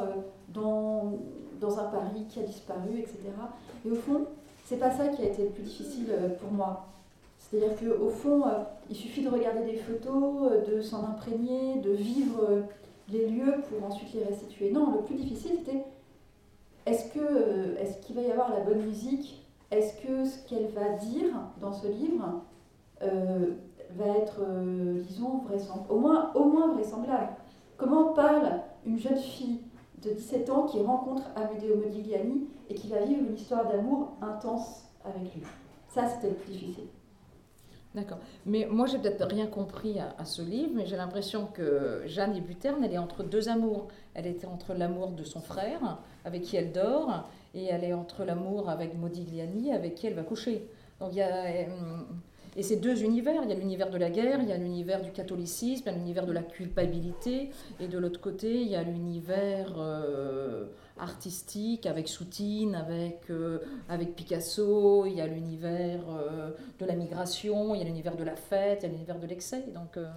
dans, 0.53 1.11
dans 1.59 1.77
un 1.77 1.83
Paris 1.89 2.25
qui 2.29 2.39
a 2.39 2.43
disparu, 2.43 2.99
etc. 2.99 3.17
Et 3.85 3.91
au 3.91 3.95
fond, 3.95 4.27
c'est 4.63 4.77
pas 4.77 4.91
ça 4.91 5.09
qui 5.09 5.23
a 5.23 5.25
été 5.25 5.43
le 5.43 5.49
plus 5.49 5.63
difficile 5.63 6.07
pour 6.39 6.53
moi. 6.53 6.87
C'est-à-dire 7.53 7.77
qu'au 7.77 8.09
fond, 8.09 8.47
euh, 8.47 8.63
il 8.89 8.95
suffit 8.95 9.21
de 9.21 9.29
regarder 9.29 9.63
des 9.63 9.77
photos, 9.77 10.51
euh, 10.51 10.65
de 10.65 10.81
s'en 10.81 11.05
imprégner, 11.05 11.79
de 11.79 11.91
vivre 11.91 12.39
euh, 12.49 12.61
les 13.09 13.27
lieux 13.29 13.55
pour 13.69 13.85
ensuite 13.85 14.13
les 14.13 14.23
restituer. 14.23 14.71
Non, 14.71 14.91
le 14.91 15.01
plus 15.01 15.15
difficile, 15.15 15.57
c'était 15.59 15.83
est-ce 16.85 17.13
que 17.13 17.77
est-ce 17.77 18.05
qu'il 18.05 18.15
va 18.15 18.21
y 18.21 18.31
avoir 18.31 18.49
la 18.51 18.59
bonne 18.61 18.81
musique? 18.85 19.45
Est-ce 19.71 20.01
que 20.05 20.25
ce 20.25 20.47
qu'elle 20.47 20.67
va 20.67 20.89
dire 20.97 21.33
dans 21.59 21.73
ce 21.73 21.87
livre 21.87 22.41
va 23.01 24.07
être, 24.17 24.41
disons, 25.07 25.39
vraisemblable, 25.47 25.91
au 25.91 25.99
moins, 25.99 26.31
au 26.35 26.45
moins 26.45 26.73
vraisemblable? 26.73 27.29
Comment 27.77 28.13
parle 28.13 28.61
une 28.85 28.99
jeune 28.99 29.17
fille 29.17 29.59
de 30.01 30.11
17 30.11 30.49
ans 30.49 30.63
qui 30.63 30.81
rencontre 30.81 31.23
Amedeo 31.35 31.75
Modigliani 31.77 32.47
et 32.69 32.75
qui 32.75 32.87
va 32.87 33.01
vivre 33.01 33.21
une 33.27 33.35
histoire 33.35 33.67
d'amour 33.67 34.13
intense 34.21 34.85
avec 35.03 35.33
lui? 35.33 35.43
Ça, 35.87 36.07
c'était 36.07 36.29
le 36.29 36.35
plus 36.35 36.51
difficile. 36.51 36.85
D'accord. 37.95 38.17
Mais 38.47 38.67
moi, 38.69 38.87
j'ai 38.87 38.97
peut-être 38.97 39.25
rien 39.27 39.45
compris 39.45 39.99
à, 39.99 40.25
ce 40.25 40.41
livre, 40.41 40.71
mais 40.73 40.87
j'ai 40.87 40.95
l'impression 40.95 41.45
que 41.45 42.01
Jeanne 42.07 42.39
Buterne, 42.39 42.83
elle 42.83 42.93
est 42.93 42.97
entre 42.97 43.23
deux 43.23 43.49
amours. 43.49 43.87
Elle 44.15 44.25
était 44.25 44.47
entre 44.47 44.73
l'amour 44.73 45.09
de 45.11 45.23
son 45.23 45.41
frère, 45.41 45.99
avec 46.25 46.41
qui 46.41 46.55
elle 46.57 46.71
dort, 46.71 47.29
et 47.53 47.65
elle 47.65 47.83
est 47.83 47.93
entre 47.93 48.23
l'amour 48.25 48.69
avec 48.69 48.95
Modigliani, 48.97 49.71
avec 49.71 49.93
qui 49.93 50.07
elle 50.07 50.15
va 50.15 50.23
coucher. 50.23 50.67
Donc 50.99 51.09
il 51.11 51.17
y 51.17 51.21
a. 51.21 51.45
Et 52.55 52.63
c'est 52.63 52.75
deux 52.75 53.03
univers. 53.03 53.41
Il 53.43 53.49
y 53.49 53.53
a 53.53 53.55
l'univers 53.55 53.89
de 53.89 53.97
la 53.97 54.09
guerre, 54.09 54.39
il 54.41 54.49
y 54.49 54.51
a 54.51 54.57
l'univers 54.57 55.01
du 55.01 55.11
catholicisme, 55.11 55.83
il 55.85 55.91
y 55.91 55.95
a 55.95 55.97
l'univers 55.97 56.25
de 56.25 56.33
la 56.33 56.43
culpabilité, 56.43 57.49
et 57.79 57.87
de 57.87 57.97
l'autre 57.97 58.21
côté, 58.21 58.61
il 58.61 58.67
y 58.67 58.75
a 58.75 58.83
l'univers. 58.83 59.73
Euh, 59.77 60.67
artistique 60.97 61.85
avec 61.85 62.07
Soutine, 62.07 62.75
avec, 62.75 63.29
euh, 63.29 63.59
avec 63.89 64.15
Picasso, 64.15 65.05
il 65.05 65.13
y 65.13 65.21
a 65.21 65.27
l'univers 65.27 66.01
euh, 66.09 66.51
de 66.79 66.85
la 66.85 66.95
migration, 66.95 67.73
il 67.73 67.79
y 67.79 67.81
a 67.81 67.85
l'univers 67.85 68.15
de 68.15 68.23
la 68.23 68.35
fête, 68.35 68.79
il 68.81 68.83
y 68.83 68.89
a 68.89 68.91
l'univers 68.91 69.19
de 69.19 69.27
l'excès. 69.27 69.65
Donc, 69.73 69.97
euh, 69.97 70.07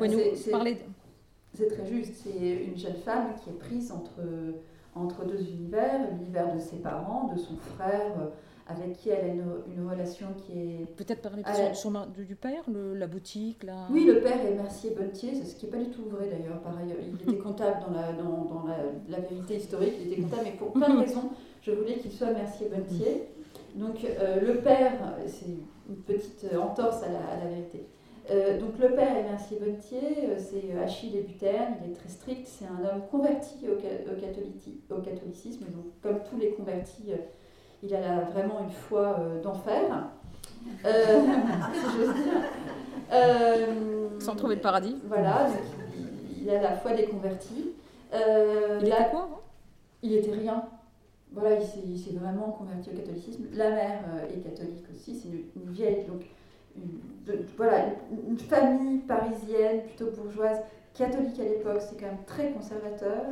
nous 0.00 0.50
parler 0.50 0.78
C'est 1.54 1.68
très 1.68 1.86
juste, 1.86 2.14
c'est 2.24 2.64
une 2.64 2.76
jeune 2.76 2.96
femme 2.96 3.34
qui 3.42 3.50
est 3.50 3.58
prise 3.58 3.92
entre, 3.92 4.20
entre 4.94 5.24
deux 5.24 5.40
univers, 5.40 6.10
l'univers 6.10 6.52
de 6.54 6.58
ses 6.58 6.76
parents, 6.76 7.32
de 7.32 7.38
son 7.38 7.56
frère 7.56 8.30
avec 8.68 8.94
qui 8.94 9.10
elle 9.10 9.24
a 9.24 9.32
une, 9.32 9.88
relation 9.88 10.26
qui 10.36 10.52
est... 10.58 10.86
Peut-être 10.96 11.22
parler 11.22 11.42
du 12.26 12.36
père, 12.36 12.64
la 12.68 13.06
boutique 13.06 13.62
là. 13.62 13.86
Oui, 13.90 14.04
le 14.04 14.20
père 14.20 14.44
est 14.44 14.54
Mercier 14.54 14.90
Bonnetier, 14.90 15.34
ce 15.44 15.54
qui 15.54 15.66
n'est 15.66 15.72
pas 15.72 15.78
du 15.78 15.90
tout 15.90 16.02
vrai 16.10 16.28
d'ailleurs, 16.28 16.60
pareil. 16.60 16.88
Il 17.00 17.30
était 17.30 17.38
comptable 17.38 17.78
dans, 17.86 17.94
la, 17.94 18.12
dans, 18.12 18.44
dans 18.44 18.64
la, 19.08 19.20
vérité 19.20 19.56
historique, 19.56 19.94
il 20.00 20.12
était 20.12 20.22
comptable, 20.22 20.42
mais 20.44 20.52
pour 20.52 20.72
plein 20.72 20.92
de 20.94 20.98
raisons, 20.98 21.30
je 21.62 21.70
voulais 21.70 21.98
qu'il 21.98 22.10
soit 22.10 22.32
Mercier 22.32 22.68
Bonnetier. 22.68 23.28
Donc 23.76 24.04
euh, 24.04 24.40
le 24.40 24.60
père, 24.60 25.16
c'est 25.26 25.46
une 25.88 25.96
petite 25.96 26.46
entorse 26.58 27.02
à 27.02 27.08
la, 27.12 27.18
à 27.18 27.44
la 27.44 27.50
vérité. 27.50 27.86
Euh, 28.30 28.58
donc 28.58 28.78
le 28.80 28.88
père 28.96 29.16
est 29.16 29.22
Mercier 29.22 29.58
Bonnetier, 29.60 30.30
euh, 30.30 30.38
c'est 30.38 30.76
Achille 30.76 31.22
Buterne, 31.22 31.74
il 31.84 31.92
est 31.92 31.94
très 31.94 32.08
strict, 32.08 32.48
c'est 32.48 32.64
un 32.64 32.84
homme 32.84 33.02
converti 33.08 33.54
au, 33.68 33.74
au, 33.74 34.96
au 34.96 35.00
catholicisme, 35.00 35.66
donc 35.66 35.84
comme 36.02 36.18
tous 36.28 36.36
les 36.36 36.50
convertis 36.50 37.12
il 37.82 37.94
a 37.94 38.20
vraiment 38.32 38.60
une 38.60 38.70
foi 38.70 39.16
euh, 39.20 39.42
d'enfer. 39.42 40.08
Euh, 40.84 40.88
euh, 43.12 44.08
Sans 44.18 44.34
trouver 44.34 44.56
le 44.56 44.60
paradis. 44.60 44.96
Voilà, 45.06 45.46
il, 46.40 46.50
a 46.50 46.60
la 46.60 46.76
foi 46.76 46.92
des 46.92 47.04
convertis. 47.04 47.72
il 48.12 48.88
était 48.88 49.10
quoi 49.10 49.42
Il 50.02 50.14
était 50.14 50.32
rien. 50.32 50.64
Voilà, 51.32 51.56
il 51.56 51.98
s'est 51.98 52.12
vraiment 52.12 52.52
converti 52.52 52.90
au 52.90 52.96
catholicisme. 52.96 53.44
La 53.52 53.70
mère 53.70 54.00
est 54.30 54.40
catholique 54.40 54.86
aussi, 54.94 55.14
c'est 55.14 55.28
une, 55.28 55.70
vieille, 55.70 56.04
donc 56.06 56.22
voilà, 57.56 57.86
une, 58.26 58.38
famille 58.38 58.98
parisienne 59.00 59.82
plutôt 59.82 60.10
bourgeoise, 60.12 60.60
catholique 60.94 61.38
à 61.40 61.44
l'époque, 61.44 61.80
c'est 61.80 62.00
quand 62.00 62.06
même 62.06 62.24
très 62.26 62.52
conservateur. 62.52 63.24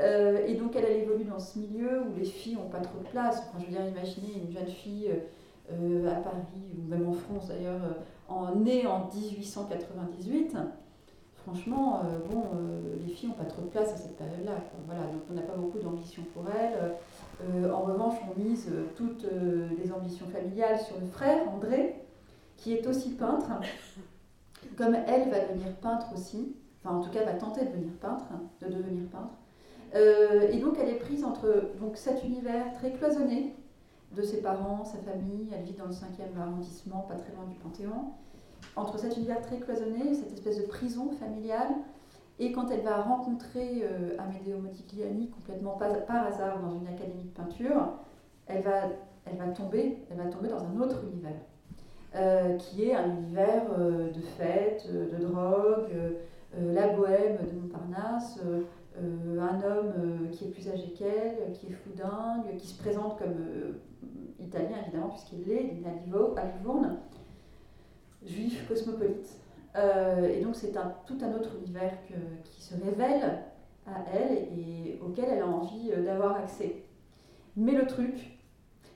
Euh, 0.00 0.46
et 0.46 0.54
donc 0.54 0.74
elle, 0.76 0.90
évolue 0.90 1.24
dans 1.24 1.38
ce 1.38 1.58
milieu 1.58 2.02
où 2.02 2.18
les 2.18 2.24
filles 2.24 2.54
n'ont 2.54 2.68
pas 2.68 2.80
trop 2.80 2.98
de 2.98 3.08
place. 3.08 3.42
Je 3.58 3.64
veux 3.64 3.70
dire, 3.70 3.86
imaginez 3.86 4.42
une 4.42 4.50
jeune 4.50 4.68
fille 4.68 5.10
euh, 5.72 6.10
à 6.10 6.16
Paris, 6.16 6.74
ou 6.78 6.88
même 6.88 7.08
en 7.08 7.12
France 7.12 7.48
d'ailleurs, 7.48 7.80
euh, 8.30 8.54
née 8.56 8.86
en 8.86 9.10
1898. 9.14 10.56
Franchement, 11.44 12.02
bon, 12.30 12.42
les 13.02 13.12
filles 13.12 13.30
n'ont 13.30 13.34
pas 13.34 13.44
trop 13.44 13.62
de 13.62 13.68
place 13.68 13.94
à 13.94 13.96
cette 13.96 14.16
période-là. 14.18 14.52
Voilà, 14.84 15.04
donc 15.04 15.22
on 15.30 15.34
n'a 15.34 15.40
pas 15.40 15.56
beaucoup 15.56 15.78
d'ambition 15.78 16.22
pour 16.34 16.44
elles. 16.50 17.72
en 17.72 17.80
revanche, 17.80 18.16
on 18.28 18.38
mise 18.38 18.70
toutes 18.94 19.24
les 19.82 19.90
ambitions 19.90 20.26
familiales 20.26 20.78
sur 20.78 21.00
le 21.00 21.06
frère, 21.06 21.48
André, 21.48 21.96
qui 22.58 22.74
est 22.74 22.86
aussi 22.86 23.12
peintre. 23.12 23.48
Comme 24.76 24.94
elle 24.94 25.30
va 25.30 25.40
devenir 25.46 25.74
peintre 25.80 26.08
aussi, 26.14 26.54
enfin 26.84 26.96
en 26.96 27.00
tout 27.00 27.10
cas 27.10 27.24
va 27.24 27.32
tenter 27.32 27.62
de 27.62 27.70
devenir 27.70 27.94
peintre, 27.94 28.26
de 28.60 28.66
devenir 28.66 29.08
peintre. 29.10 29.39
Euh, 29.94 30.48
et 30.50 30.58
donc 30.58 30.76
elle 30.80 30.88
est 30.88 30.98
prise 30.98 31.24
entre 31.24 31.70
donc, 31.80 31.96
cet 31.96 32.22
univers 32.24 32.72
très 32.74 32.92
cloisonné 32.92 33.54
de 34.14 34.22
ses 34.22 34.40
parents, 34.40 34.84
sa 34.84 34.98
famille, 34.98 35.48
elle 35.52 35.64
vit 35.64 35.72
dans 35.72 35.86
le 35.86 35.92
5e 35.92 36.38
arrondissement, 36.40 37.00
pas 37.08 37.14
très 37.14 37.32
loin 37.32 37.46
du 37.46 37.54
Panthéon, 37.56 38.12
entre 38.76 38.98
cet 38.98 39.16
univers 39.16 39.40
très 39.40 39.58
cloisonné, 39.58 40.14
cette 40.14 40.32
espèce 40.32 40.58
de 40.58 40.66
prison 40.66 41.10
familiale, 41.12 41.68
et 42.38 42.52
quand 42.52 42.70
elle 42.70 42.82
va 42.82 43.02
rencontrer 43.02 43.82
euh, 43.84 44.16
Amedeo 44.18 44.58
Modigliani 44.58 45.28
complètement 45.28 45.78
par 46.06 46.26
hasard 46.26 46.60
dans 46.60 46.70
une 46.70 46.88
académie 46.88 47.24
de 47.24 47.28
peinture, 47.28 47.98
elle 48.46 48.62
va, 48.62 48.88
elle 49.26 49.36
va, 49.36 49.48
tomber, 49.48 49.98
elle 50.10 50.16
va 50.16 50.26
tomber 50.26 50.48
dans 50.48 50.64
un 50.64 50.80
autre 50.80 51.04
univers, 51.12 51.38
euh, 52.16 52.56
qui 52.56 52.86
est 52.86 52.94
un 52.94 53.10
univers 53.10 53.64
de 53.78 54.20
fêtes, 54.38 54.88
de 54.90 55.24
drogue, 55.24 55.90
la 56.58 56.88
bohème 56.88 57.36
de 57.46 57.60
Montparnasse, 57.60 58.40
euh, 59.00 59.40
un 59.40 59.62
homme 59.62 59.92
euh, 59.98 60.28
qui 60.30 60.44
est 60.44 60.48
plus 60.48 60.68
âgé 60.68 60.92
qu'elle, 60.98 61.52
qui 61.54 61.66
est 61.66 61.70
fou 61.70 61.90
dingue, 61.96 62.56
qui 62.58 62.66
se 62.66 62.78
présente 62.78 63.18
comme 63.18 63.34
euh, 63.38 63.72
italien 64.38 64.76
évidemment 64.82 65.08
puisqu'il 65.08 65.44
l'est, 65.46 65.74
il 65.78 65.86
à 65.86 66.44
Livourne, 66.56 66.98
juif 68.24 68.66
cosmopolite. 68.68 69.38
et 69.74 70.42
donc 70.42 70.56
c'est 70.56 70.76
un, 70.76 70.94
tout 71.06 71.18
un 71.22 71.32
autre 71.34 71.56
univers 71.62 71.92
qui 72.44 72.62
se 72.62 72.74
révèle 72.74 73.42
à 73.86 74.04
elle 74.12 74.48
et 74.58 74.98
auquel 75.02 75.26
elle 75.30 75.42
a 75.42 75.46
envie 75.46 75.90
d'avoir 76.04 76.36
accès. 76.36 76.84
Mais 77.56 77.72
le 77.72 77.86
truc, 77.86 78.38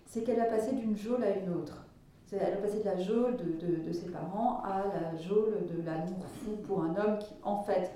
c'est 0.07 0.23
qu'elle 0.23 0.41
a 0.41 0.47
passé 0.47 0.73
d'une 0.73 0.97
geôle 0.97 1.25
à 1.25 1.37
une 1.37 1.51
autre. 1.55 1.87
Elle 2.33 2.55
a 2.55 2.57
passé 2.57 2.81
de 2.81 2.85
la 2.85 2.97
geôle 2.97 3.37
de, 3.37 3.67
de, 3.67 3.77
de 3.83 3.93
ses 3.93 4.11
parents 4.11 4.61
à 4.65 4.85
la 5.01 5.17
geôle 5.17 5.67
de 5.69 5.83
l'amour 5.83 6.27
fou 6.27 6.57
pour 6.67 6.83
un 6.83 6.97
homme 6.97 7.19
qui, 7.19 7.33
en 7.45 7.63
fait, 7.63 7.93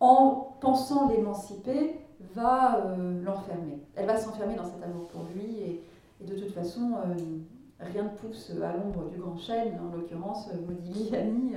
en 0.00 0.56
pensant 0.60 1.08
l'émanciper, 1.08 2.00
va 2.34 2.84
euh, 2.84 3.22
l'enfermer. 3.22 3.78
Elle 3.94 4.06
va 4.06 4.16
s'enfermer 4.16 4.56
dans 4.56 4.64
cet 4.64 4.82
amour 4.82 5.08
pour 5.08 5.24
lui 5.34 5.60
et, 5.60 5.82
de 6.24 6.34
toute 6.34 6.52
façon, 6.52 6.94
euh, 6.94 7.14
rien 7.80 8.04
ne 8.04 8.08
pousse 8.08 8.52
à 8.62 8.76
l'ombre 8.76 9.10
du 9.10 9.18
grand 9.18 9.36
chêne, 9.36 9.78
en 9.80 9.94
l'occurrence 9.94 10.48
Modigliani 10.66 11.54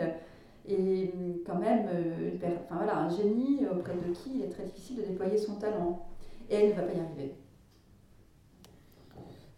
est 0.67 1.45
quand 1.45 1.59
même 1.59 1.87
enfin, 2.35 2.75
voilà, 2.75 2.97
un 2.97 3.09
génie 3.09 3.61
auprès 3.71 3.93
de 3.93 4.13
qui 4.13 4.31
il 4.35 4.43
est 4.43 4.49
très 4.49 4.65
difficile 4.65 4.97
de 4.97 5.03
déployer 5.03 5.37
son 5.37 5.55
talent. 5.55 6.05
Et 6.49 6.55
elle 6.55 6.69
ne 6.71 6.75
va 6.75 6.81
pas 6.81 6.93
y 6.93 6.99
arriver. 6.99 7.35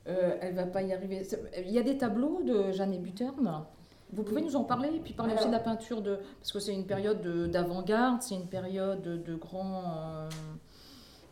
Euh, 0.10 0.38
elle 0.42 0.56
va 0.56 0.66
pas 0.66 0.82
y 0.82 0.94
arriver. 0.94 1.22
Il 1.66 1.72
y 1.72 1.78
a 1.78 1.84
des 1.84 1.98
tableaux 1.98 2.42
de 2.44 2.72
Jeanne 2.72 2.98
Buterne? 2.98 3.66
Vous 4.12 4.24
pouvez 4.24 4.42
nous 4.42 4.56
en 4.56 4.64
parler 4.64 4.90
et 4.96 5.00
puis 5.00 5.14
parler 5.14 5.36
aussi 5.36 5.48
de 5.48 5.52
la 5.52 5.60
peinture 5.60 6.02
de 6.02 6.20
parce 6.40 6.52
que 6.52 6.60
c'est 6.60 6.74
une 6.74 6.86
période 6.86 7.22
d'avant-garde, 7.52 8.22
c'est 8.22 8.36
une 8.36 8.48
période 8.48 9.02
de, 9.02 9.36
grand 9.36 9.84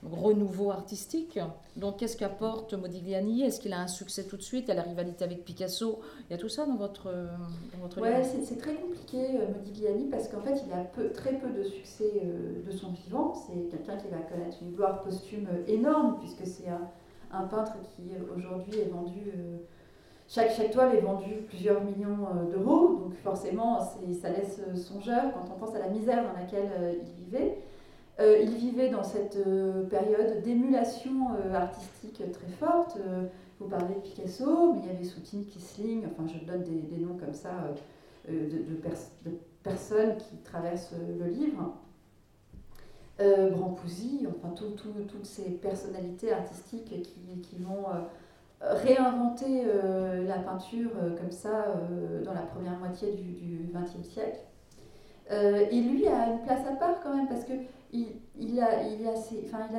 renouveau 0.04 0.72
artistique. 0.72 1.40
Donc, 1.76 1.98
qu'est-ce 1.98 2.18
qu'apporte 2.18 2.74
Modigliani? 2.74 3.44
Est-ce 3.44 3.60
qu'il 3.60 3.74
a 3.74 3.80
un 3.80 3.88
succès 3.88 4.26
tout 4.26 4.38
de 4.38 4.42
suite? 4.42 4.66
Il 4.66 4.70
y 4.70 4.72
a 4.72 4.76
la 4.76 4.84
rivalité 4.84 5.24
avec 5.24 5.44
Picasso. 5.44 6.02
Il 6.30 6.34
y 6.34 6.36
a 6.36 6.38
tout 6.38 6.50
ça 6.50 6.66
dans 6.66 6.76
votre, 6.76 7.06
dans 7.06 7.80
votre 7.82 8.00
Ouais, 8.02 8.24
c'est 8.24 8.58
très 8.58 8.76
compliqué, 8.76 9.40
euh, 9.40 9.54
Modigliani, 9.54 10.06
parce 10.06 10.28
qu'en 10.28 10.42
fait, 10.42 10.62
il 10.66 10.74
a 10.74 10.84
peu, 10.84 11.12
très 11.12 11.34
peu 11.34 11.50
de 11.50 11.64
succès 11.64 12.22
euh, 12.24 12.64
de 12.66 12.72
son 12.72 12.92
vivant. 12.92 13.34
C'est 13.34 13.70
quelqu'un 13.70 13.98
qui 13.98 14.08
va 14.10 14.18
connaître 14.18 14.58
une 14.62 14.72
gloire 14.72 15.02
posthume 15.02 15.48
euh, 15.52 15.64
énorme, 15.68 16.18
puisque 16.20 16.46
c'est 16.46 16.70
un, 16.70 16.88
un, 17.32 17.44
peintre 17.44 17.74
qui, 17.96 18.04
aujourd'hui, 18.36 18.80
est 18.80 18.90
vendu... 18.90 19.34
chaque, 20.28 20.52
chaque 20.52 20.72
toile 20.72 20.96
est 20.96 21.02
vendue 21.02 21.44
plusieurs 21.48 21.84
millions 21.84 22.28
d'euros, 22.52 23.00
donc 23.04 23.14
forcément, 23.24 23.80
ça 23.80 24.30
laisse 24.30 24.60
songeur 24.76 25.34
quand 25.34 25.46
on 25.54 25.60
pense 25.60 25.76
à 25.76 25.80
la 25.80 25.88
misère 25.88 26.24
dans 26.24 26.40
laquelle 26.40 27.00
il 27.02 27.24
vivait. 27.24 27.58
Euh, 28.20 28.40
il 28.42 28.56
vivait 28.56 28.90
dans 28.90 29.04
cette 29.04 29.38
euh, 29.38 29.84
période 29.84 30.42
d'émulation 30.42 31.36
euh, 31.36 31.54
artistique 31.54 32.24
très 32.32 32.48
forte. 32.60 32.98
vous 33.60 33.68
parlez 33.68 33.94
de 33.94 34.00
Picasso, 34.00 34.74
mais 34.74 34.80
il 34.84 34.88
y 34.88 34.90
avait 34.90 35.04
Soutine, 35.04 35.46
Kissling, 35.46 36.04
enfin 36.06 36.26
je 36.28 36.44
donne 36.46 36.64
des, 36.64 36.98
noms 36.98 37.16
comme 37.18 37.34
ça 37.34 37.52
de, 38.28 38.64
personnes 39.62 40.18
qui 40.18 40.38
traversent 40.38 40.94
le 41.20 41.28
livre. 41.28 41.74
Euh, 43.20 43.50
Brancusi, 43.50 44.28
enfin 44.28 44.54
toutes 44.54 45.26
ces 45.26 45.50
personnalités 45.50 46.32
artistiques 46.32 47.02
qui, 47.02 47.58
vont 47.60 47.86
réinventer 48.62 49.66
la 50.26 50.40
peinture 50.40 50.92
comme 51.20 51.32
ça 51.32 51.66
dans 52.24 52.34
la 52.34 52.42
première 52.42 52.78
moitié 52.80 53.14
du 53.14 53.70
XXe 53.74 54.08
siècle. 54.08 54.40
et 55.30 55.82
lui 55.82 56.08
a 56.08 56.32
une 56.32 56.42
place 56.42 56.66
à 56.68 56.76
part 56.76 57.00
quand 57.04 57.16
même 57.16 57.28
parce 57.28 57.44
que 57.44 57.54
il, 57.94 58.60
a, 58.60 59.16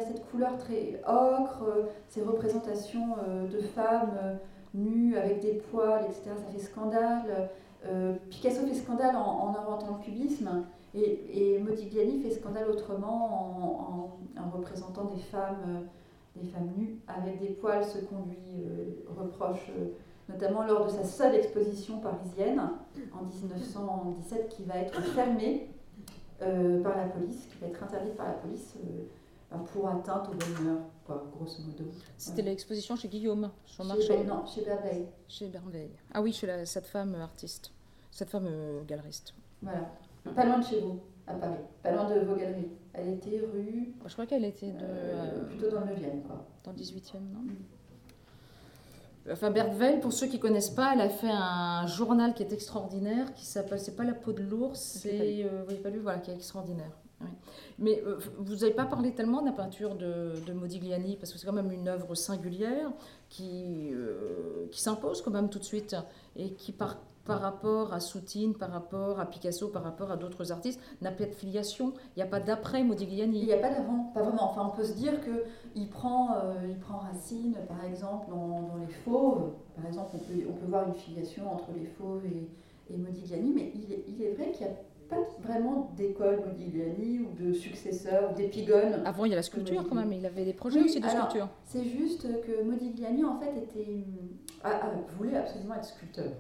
cette 0.01 0.31
couleur 0.31 0.57
très 0.59 1.01
ocre, 1.07 1.65
euh, 1.67 1.83
ces 2.09 2.23
représentations 2.23 3.17
euh, 3.27 3.47
de 3.47 3.61
femmes 3.61 4.17
euh, 4.23 4.35
nues 4.75 5.17
avec 5.17 5.41
des 5.41 5.55
poils, 5.71 6.05
etc. 6.05 6.31
Ça 6.37 6.53
fait 6.53 6.59
scandale. 6.59 7.51
Picasso 8.29 8.67
fait 8.67 8.75
scandale 8.75 9.17
en, 9.17 9.55
inventant 9.57 9.99
le 9.99 10.05
cubisme 10.05 10.65
et, 10.95 11.59
Modigliani 11.61 12.21
fait 12.21 12.33
scandale 12.33 12.69
autrement 12.69 14.19
en, 14.37 14.43
en, 14.43 14.51
représentant 14.51 15.05
des 15.05 15.21
femmes, 15.21 15.87
des 16.37 16.47
femmes 16.47 16.71
nues 16.77 16.99
avec 17.07 17.41
des 17.41 17.49
poils, 17.49 17.85
ce 17.85 17.99
qu'on 17.99 18.27
lui 18.27 18.65
reproche 19.17 19.71
notamment 20.29 20.63
lors 20.63 20.87
de 20.87 20.91
sa 20.91 21.05
seule 21.05 21.35
exposition 21.35 22.01
parisienne 22.01 22.61
en 23.13 23.25
1917 23.25 24.49
qui 24.49 24.65
va 24.65 24.77
être 24.77 25.01
fermée 25.03 25.71
euh, 26.43 26.83
par 26.83 26.97
la 26.97 27.05
police, 27.05 27.47
qui 27.47 27.59
va 27.61 27.69
être 27.69 27.83
interdite 27.83 28.17
par 28.17 28.27
la 28.27 28.35
police 28.35 28.75
euh, 28.77 29.05
ben, 29.51 29.59
pour 29.59 29.89
atteinte 29.89 30.29
au 30.29 30.35
bonheur, 30.35 30.79
quoi, 31.07 31.27
grosso 31.37 31.63
modo. 31.63 31.85
C'était 32.17 32.43
l'exposition 32.43 32.95
chez 32.95 33.09
Guillaume, 33.09 33.51
sur 33.65 33.85
chez 34.01 34.25
Non, 34.25 34.47
chez 34.47 34.63
Berveille. 34.63 35.07
Chez 35.27 35.49
Berveille. 35.49 35.91
Ah 36.13 36.21
oui, 36.21 36.33
chez 36.33 36.65
cette 36.67 36.87
femme 36.87 37.15
artiste, 37.17 37.73
cette 38.11 38.31
femme 38.31 38.47
euh, 38.49 38.85
galeriste. 38.85 39.35
Voilà. 39.63 39.91
Pas 40.35 40.45
loin 40.45 40.59
de 40.59 40.65
chez 40.65 40.81
vous, 40.81 41.01
à 41.29 41.35
Paris. 41.35 41.61
Pas 41.83 41.93
loin 41.93 42.09
de 42.09 42.21
vos 42.21 42.35
galeries. 42.35 42.71
Elle 42.95 43.09
était 43.11 43.41
rue. 43.53 43.95
Je 44.05 44.13
crois 44.13 44.27
qu'elle 44.27 44.45
était 44.45 44.73
de. 44.73 45.45
plutôt 45.49 45.71
dans 45.71 45.81
le 45.81 45.93
9e, 45.93 46.23
quoi. 46.23 46.47
Dans 46.65 46.73
le 46.73 46.79
18e, 46.79 47.15
non 47.33 47.41
mm. 47.41 47.57
Enfin, 49.31 49.51
Berthe 49.51 50.01
pour 50.01 50.13
ceux 50.13 50.27
qui 50.27 50.37
ne 50.37 50.41
connaissent 50.41 50.71
pas, 50.71 50.93
elle 50.95 51.03
a 51.03 51.09
fait 51.11 51.31
un 51.31 51.87
journal 51.87 52.33
qui 52.33 52.43
est 52.43 52.53
extraordinaire, 52.53 53.35
qui 53.35 53.45
s'appelle, 53.45 53.79
c'est 53.79 53.97
pas 53.97 54.05
la 54.05 54.15
peau 54.15 54.33
de 54.33 54.43
l'ours, 54.43 54.81
c'est, 54.81 55.45
euh, 55.45 55.65
vous 55.69 55.77
pas 55.77 55.91
lu, 55.91 55.99
voilà, 55.99 56.19
qui 56.19 56.31
est 56.31 56.35
extraordinaire. 56.35 56.93
Mais 57.79 58.03
euh, 58.07 58.19
vous 58.39 58.55
n'avez 58.55 58.73
pas 58.73 58.87
parlé 58.87 59.13
tellement 59.13 59.41
de 59.41 59.47
la 59.47 59.53
peinture 59.53 59.97
de, 59.97 60.53
Modigliani, 60.53 61.17
parce 61.17 61.33
que 61.33 61.39
c'est 61.39 61.47
quand 61.47 61.53
même 61.53 61.73
une 61.73 61.89
œuvre 61.89 62.15
singulière 62.15 62.91
qui, 63.29 63.91
euh, 63.93 64.67
qui 64.71 64.81
s'impose 64.81 65.21
quand 65.21 65.31
même 65.31 65.51
tout 65.51 65.59
de 65.59 65.65
suite, 65.65 65.97
et 66.37 66.53
qui 66.53 66.73
par 66.73 66.99
par 67.29 67.43
rapport 67.43 67.93
à 67.93 68.01
Soutine, 68.01 68.55
par 68.55 68.71
rapport 68.71 69.21
à 69.21 69.27
Picasso, 69.27 69.69
par 69.69 69.85
rapport 69.85 70.11
à 70.11 70.17
d'autres 70.17 70.51
artistes, 70.51 70.81
n'a 71.03 71.13
pas 71.13 71.27
de 71.27 71.35
filiation. 71.35 71.93
Il 72.17 72.21
n'y 72.21 72.23
a 72.23 72.27
pas 72.27 72.41
d'après 72.41 72.83
Modigliani. 72.83 73.41
Il 73.41 73.47
n'y 73.47 73.53
a 73.53 73.59
pas 73.59 73.69
d'avant, 73.69 74.11
pas 74.15 74.23
vraiment. 74.23 74.51
Enfin, 74.51 74.71
on 74.73 74.75
peut 74.75 74.83
se 74.83 74.95
dire 74.95 75.13
qu'il 75.21 75.89
prend, 75.91 76.37
euh, 76.37 76.55
il 76.67 76.79
prend 76.79 76.97
racine, 76.97 77.55
par 77.69 77.85
exemple, 77.85 78.31
dans, 78.31 78.71
les 78.81 78.93
fauves. 79.05 79.53
Par 79.77 79.87
exemple, 79.87 80.13
on 80.15 80.19
peut, 80.19 80.47
on 80.49 80.55
peut 80.55 80.67
voir 80.69 80.89
une 80.89 80.95
filiation 80.95 81.53
entre 81.53 81.69
les 81.79 81.85
fauves 81.85 82.25
et, 82.25 82.49
et 82.93 82.97
Modigliani, 82.97 83.53
mais 83.55 83.73
il 83.75 83.93
est, 83.93 84.05
il 84.09 84.23
est 84.23 84.33
vrai 84.33 84.51
qu'il 84.51 84.67
n'y 84.67 84.73
a 84.73 84.77
pas 85.11 85.21
vraiment 85.43 85.93
d'école 85.99 86.41
Modigliani 86.47 87.21
ou 87.21 87.43
de 87.43 87.53
successeur 87.53 88.31
ou 88.33 88.35
d'épigone. 88.37 89.03
Avant, 89.05 89.27
il 89.27 89.31
y 89.31 89.35
a 89.35 89.37
la 89.37 89.43
sculpture 89.43 89.87
quand 89.87 89.97
même, 89.97 90.15
il 90.15 90.25
avait 90.25 90.47
des 90.47 90.55
projets 90.55 90.81
aussi 90.81 90.99
de 90.99 91.07
sculpture. 91.07 91.49
C'est 91.67 91.85
juste 91.85 92.27
que 92.41 92.63
Modigliani, 92.63 93.23
en 93.23 93.39
fait, 93.39 93.55
était, 93.55 94.07
voulait 95.19 95.37
absolument 95.37 95.75
être 95.75 95.85
sculpteur 95.85 96.33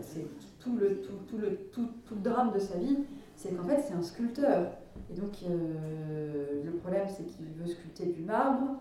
c'est 0.00 0.26
tout 0.58 0.76
le, 0.76 1.00
tout, 1.00 1.12
tout, 1.28 1.38
le, 1.38 1.56
tout, 1.72 1.88
tout, 2.04 2.14
le 2.14 2.20
drame 2.20 2.52
de 2.52 2.58
sa 2.58 2.76
vie, 2.78 2.98
c'est 3.34 3.54
qu'en 3.54 3.64
fait, 3.64 3.80
c'est 3.80 3.94
un 3.94 4.02
sculpteur. 4.02 4.72
Et 5.10 5.14
donc, 5.14 5.32
euh, 5.48 6.62
le 6.64 6.72
problème, 6.72 7.06
c'est 7.08 7.24
qu'il 7.24 7.46
veut 7.46 7.66
sculpter 7.66 8.06
du 8.06 8.22
marbre. 8.22 8.80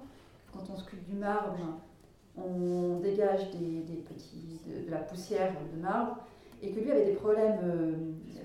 Quand 0.52 0.64
on 0.74 0.78
sculpte 0.78 1.06
du 1.06 1.16
marbre, 1.16 1.58
on 2.38 3.00
dégage 3.00 3.52
des, 3.52 3.82
des 3.82 4.02
petits, 4.02 4.62
de, 4.68 4.90
la 4.90 4.98
poussière 4.98 5.54
de 5.74 5.82
marbre. 5.82 6.18
Et 6.62 6.72
que 6.72 6.80
lui 6.80 6.92
avait 6.92 7.06
des 7.06 7.14
problèmes 7.14 7.60
euh, 7.64 7.94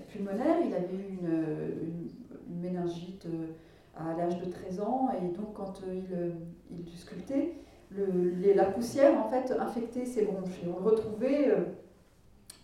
pulmonaires. 0.09 0.57
Il 0.65 0.73
avait 0.73 0.93
eu 0.93 1.17
une, 1.21 2.11
une, 2.49 2.61
méningite 2.61 3.25
euh, 3.25 3.47
à 3.95 4.15
l'âge 4.15 4.37
de 4.39 4.45
13 4.45 4.81
ans. 4.81 5.09
Et 5.17 5.35
donc, 5.35 5.53
quand 5.53 5.81
il, 5.87 6.35
il 6.69 6.97
sculptait, 6.97 7.55
le, 7.89 8.53
la 8.53 8.65
poussière, 8.65 9.17
en 9.17 9.29
fait, 9.29 9.51
infectait 9.57 10.05
ses 10.05 10.25
bronches. 10.25 10.61
Et 10.63 10.67
on 10.67 10.83
le 10.83 10.89
retrouvait 10.89 11.51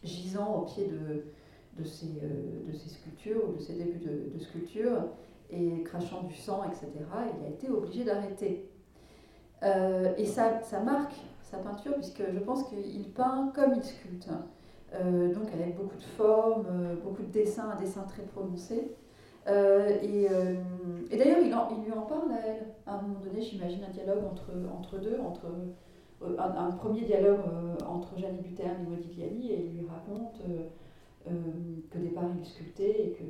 gisant 0.03 0.55
au 0.55 0.61
pied 0.61 0.87
de, 0.87 1.23
de, 1.77 1.83
ces, 1.83 2.07
euh, 2.23 2.67
de 2.67 2.73
ces 2.73 2.89
sculptures 2.89 3.49
ou 3.49 3.53
de 3.53 3.61
ses 3.61 3.73
débuts 3.73 3.99
de, 3.99 4.37
de, 4.37 4.39
sculpture 4.39 5.03
et 5.49 5.83
crachant 5.83 6.23
du 6.23 6.35
sang, 6.35 6.63
etc. 6.65 6.87
Il 7.39 7.45
a 7.45 7.49
été 7.49 7.69
obligé 7.69 8.03
d'arrêter. 8.03 8.69
Euh, 9.63 10.13
et 10.17 10.25
ça, 10.25 10.61
ça 10.61 10.81
marque 10.81 11.13
sa 11.41 11.57
peinture 11.57 11.95
puisque 11.95 12.23
je 12.31 12.39
pense 12.39 12.63
qu'il 12.63 13.09
peint 13.13 13.51
comme 13.55 13.73
il 13.75 13.83
sculpte. 13.83 14.29
Euh, 14.93 15.33
donc 15.33 15.51
avec 15.53 15.75
beaucoup 15.75 15.97
de 15.97 16.03
formes, 16.03 16.97
beaucoup 17.03 17.23
de 17.23 17.31
dessins, 17.31 17.69
un 17.69 17.79
dessin 17.79 18.03
très 18.03 18.23
prononcé. 18.23 18.91
et, 19.47 20.27
et 21.11 21.17
d'ailleurs, 21.17 21.39
il, 21.39 21.77
il, 21.77 21.85
lui 21.85 21.91
en 21.93 22.01
parle 22.01 22.31
à 22.31 22.45
elle. 22.45 22.67
À 22.85 22.95
un 22.95 23.01
moment 23.01 23.19
donné, 23.19 23.41
j'imagine 23.41 23.83
un 23.83 23.91
dialogue 23.91 24.23
entre, 24.25 24.51
entre 24.77 24.99
deux, 24.99 25.19
entre 25.25 25.45
euh, 26.23 26.35
un, 26.39 26.71
premier 26.71 27.01
dialogue 27.01 27.41
euh, 27.47 27.85
entre 27.85 28.17
Jeanne 28.17 28.37
Buterne 28.37 28.85
et 28.85 28.89
Modigliani 28.89 29.51
et 29.51 29.65
il 29.65 29.79
lui 29.79 29.87
raconte 29.87 30.41
euh, 30.49 31.31
que 31.91 31.97
départ 31.97 32.25
il 32.37 32.45
sculptait 32.45 33.07
et 33.07 33.11
que 33.11 33.23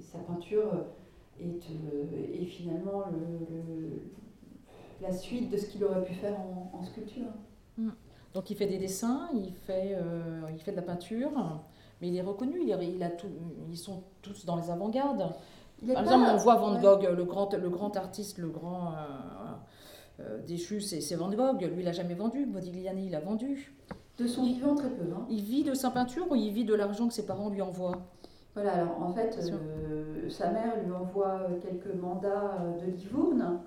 sa 0.00 0.18
peinture 0.18 0.86
est, 1.40 2.44
finalement 2.44 3.04
la 5.00 5.12
suite 5.12 5.50
de 5.50 5.56
ce 5.56 5.66
qu'il 5.66 5.84
aurait 5.84 6.04
pu 6.04 6.14
faire 6.14 6.36
en, 6.72 6.82
sculpture. 6.82 7.28
Mm. 7.76 7.90
Donc 8.34 8.50
il 8.50 8.56
fait 8.56 8.66
des 8.66 8.78
dessins, 8.78 9.28
il 9.34 9.52
fait, 9.52 9.96
il 10.52 10.60
fait 10.60 10.70
de 10.70 10.76
la 10.76 10.82
peinture, 10.82 11.30
mais 12.00 12.08
il 12.08 12.16
est 12.16 12.22
reconnu, 12.22 12.60
il, 12.62 12.94
il 12.94 13.02
a 13.02 13.10
tout, 13.10 13.28
ils 13.68 13.76
sont 13.76 14.02
tous 14.22 14.46
dans 14.46 14.56
les 14.56 14.70
avant-gardes. 14.70 15.34
Par 15.86 16.02
exemple, 16.02 16.26
on 16.32 16.36
voit 16.36 16.56
Van 16.56 16.80
Gogh, 16.80 17.08
le, 17.16 17.24
grand, 17.24 17.52
le 17.54 17.68
grand 17.68 17.96
artiste, 17.96 18.38
le 18.38 18.48
grand 18.48 18.92
euh, 18.92 19.54
déchu, 20.46 20.80
c'est 20.80 21.14
Van 21.14 21.30
Gogh. 21.30 21.62
Lui, 21.62 21.80
il 21.80 21.84
n'a 21.84 21.92
jamais 21.92 22.14
vendu. 22.14 22.46
Modigliani, 22.46 23.06
il 23.06 23.14
a 23.14 23.20
vendu. 23.20 23.72
De 24.18 24.26
son 24.26 24.44
vivant, 24.44 24.74
très 24.74 24.90
peu. 24.90 25.04
Hein. 25.14 25.26
Il 25.30 25.42
vit 25.42 25.64
de 25.64 25.74
sa 25.74 25.90
peinture 25.90 26.30
ou 26.30 26.36
il 26.36 26.52
vit 26.52 26.64
de 26.64 26.74
l'argent 26.74 27.08
que 27.08 27.14
ses 27.14 27.26
parents 27.26 27.48
lui 27.48 27.62
envoient? 27.62 28.02
Voilà, 28.54 28.74
alors 28.74 29.02
en 29.02 29.12
fait, 29.14 29.38
euh, 29.40 30.28
sa 30.28 30.50
mère 30.50 30.74
lui 30.84 30.92
envoie 30.92 31.46
quelques 31.62 31.94
mandats 31.98 32.58
de 32.84 32.90
Livourne. 32.90 33.60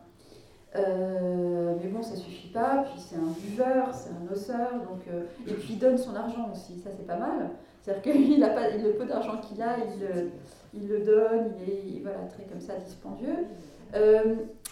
Euh, 0.75 1.73
mais 1.81 1.87
bon, 1.87 2.03
ça 2.03 2.15
suffit 2.15 2.49
pas. 2.49 2.83
Puis 2.83 2.99
c'est 2.99 3.15
un 3.15 3.33
buveur, 3.41 3.93
c'est 3.93 4.11
un 4.11 4.31
osseur. 4.31 4.71
Donc, 4.73 5.01
et 5.47 5.53
puis 5.53 5.73
il 5.73 5.79
donne 5.79 5.97
son 5.97 6.13
argent 6.15 6.51
aussi. 6.51 6.77
Ça, 6.79 6.91
c'est 6.95 7.07
pas 7.07 7.17
mal. 7.17 7.49
C'est-à-dire 7.81 8.13
qu'il 8.13 8.43
a 8.43 8.49
pas, 8.49 8.69
le 8.69 8.93
peu 8.93 9.05
d'argent 9.05 9.41
qu'il 9.41 9.61
a, 9.63 9.77
il, 9.79 10.31
il, 10.79 10.87
le 10.87 10.99
donne. 10.99 11.53
Il 11.65 11.97
est 11.97 12.01
voilà, 12.01 12.19
très 12.29 12.43
comme 12.43 12.61
ça 12.61 12.75
dispendieux. 12.75 13.47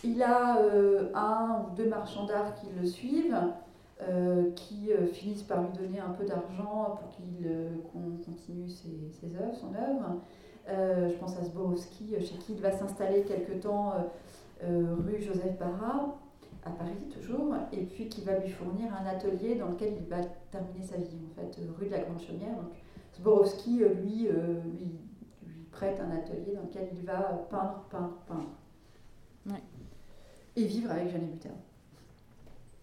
Euh, 0.03 0.07
il 0.07 0.23
a 0.23 0.57
euh, 0.57 1.11
un 1.13 1.63
ou 1.63 1.75
deux 1.75 1.87
marchands 1.87 2.25
d'art 2.25 2.53
qui 2.55 2.67
le 2.79 2.85
suivent, 2.85 3.37
euh, 4.01 4.51
qui 4.51 4.89
finissent 5.13 5.43
par 5.43 5.61
lui 5.61 5.71
donner 5.77 5.99
un 5.99 6.09
peu 6.09 6.25
d'argent 6.25 6.97
pour 6.99 7.09
qu'il 7.09 7.47
continue 7.91 8.69
ses, 8.69 9.09
ses, 9.11 9.35
œuvres, 9.35 9.55
son 9.55 9.73
œuvre. 9.75 10.19
je 10.67 11.17
pense 11.19 11.37
à 11.37 11.43
Zborowski, 11.43 12.15
chez 12.19 12.35
qui 12.37 12.53
il 12.53 12.61
va 12.61 12.71
s'installer 12.71 13.23
quelque 13.23 13.53
temps 13.53 13.93
rue 14.61 15.21
Joseph 15.21 15.57
Barra, 15.57 16.17
à 16.65 16.71
Paris 16.71 17.09
toujours, 17.13 17.55
et 17.71 17.83
puis 17.83 18.07
qui 18.07 18.21
va 18.21 18.39
lui 18.39 18.49
fournir 18.49 18.89
un 18.93 19.05
atelier 19.05 19.55
dans 19.55 19.69
lequel 19.69 19.93
il 19.97 20.07
va 20.07 20.21
terminer 20.51 20.85
sa 20.85 20.97
vie, 20.97 21.19
en 21.31 21.41
fait, 21.41 21.59
rue 21.77 21.85
de 21.87 21.91
la 21.91 21.99
Grande 21.99 22.19
Chaumière, 22.19 22.55
donc 22.55 22.71
Zborowski, 23.17 23.79
lui, 23.79 24.27
lui, 24.27 24.99
prête 25.71 25.99
un 25.99 26.11
atelier 26.11 26.55
dans 26.55 26.63
lequel 26.63 26.89
il 26.93 27.05
va 27.05 27.47
peindre, 27.49 27.85
peindre, 27.89 28.17
peindre. 28.27 28.49
Et 30.55 30.65
vivre 30.65 30.91
avec 30.91 31.09
Jeanne 31.09 31.27
Butin. 31.27 31.49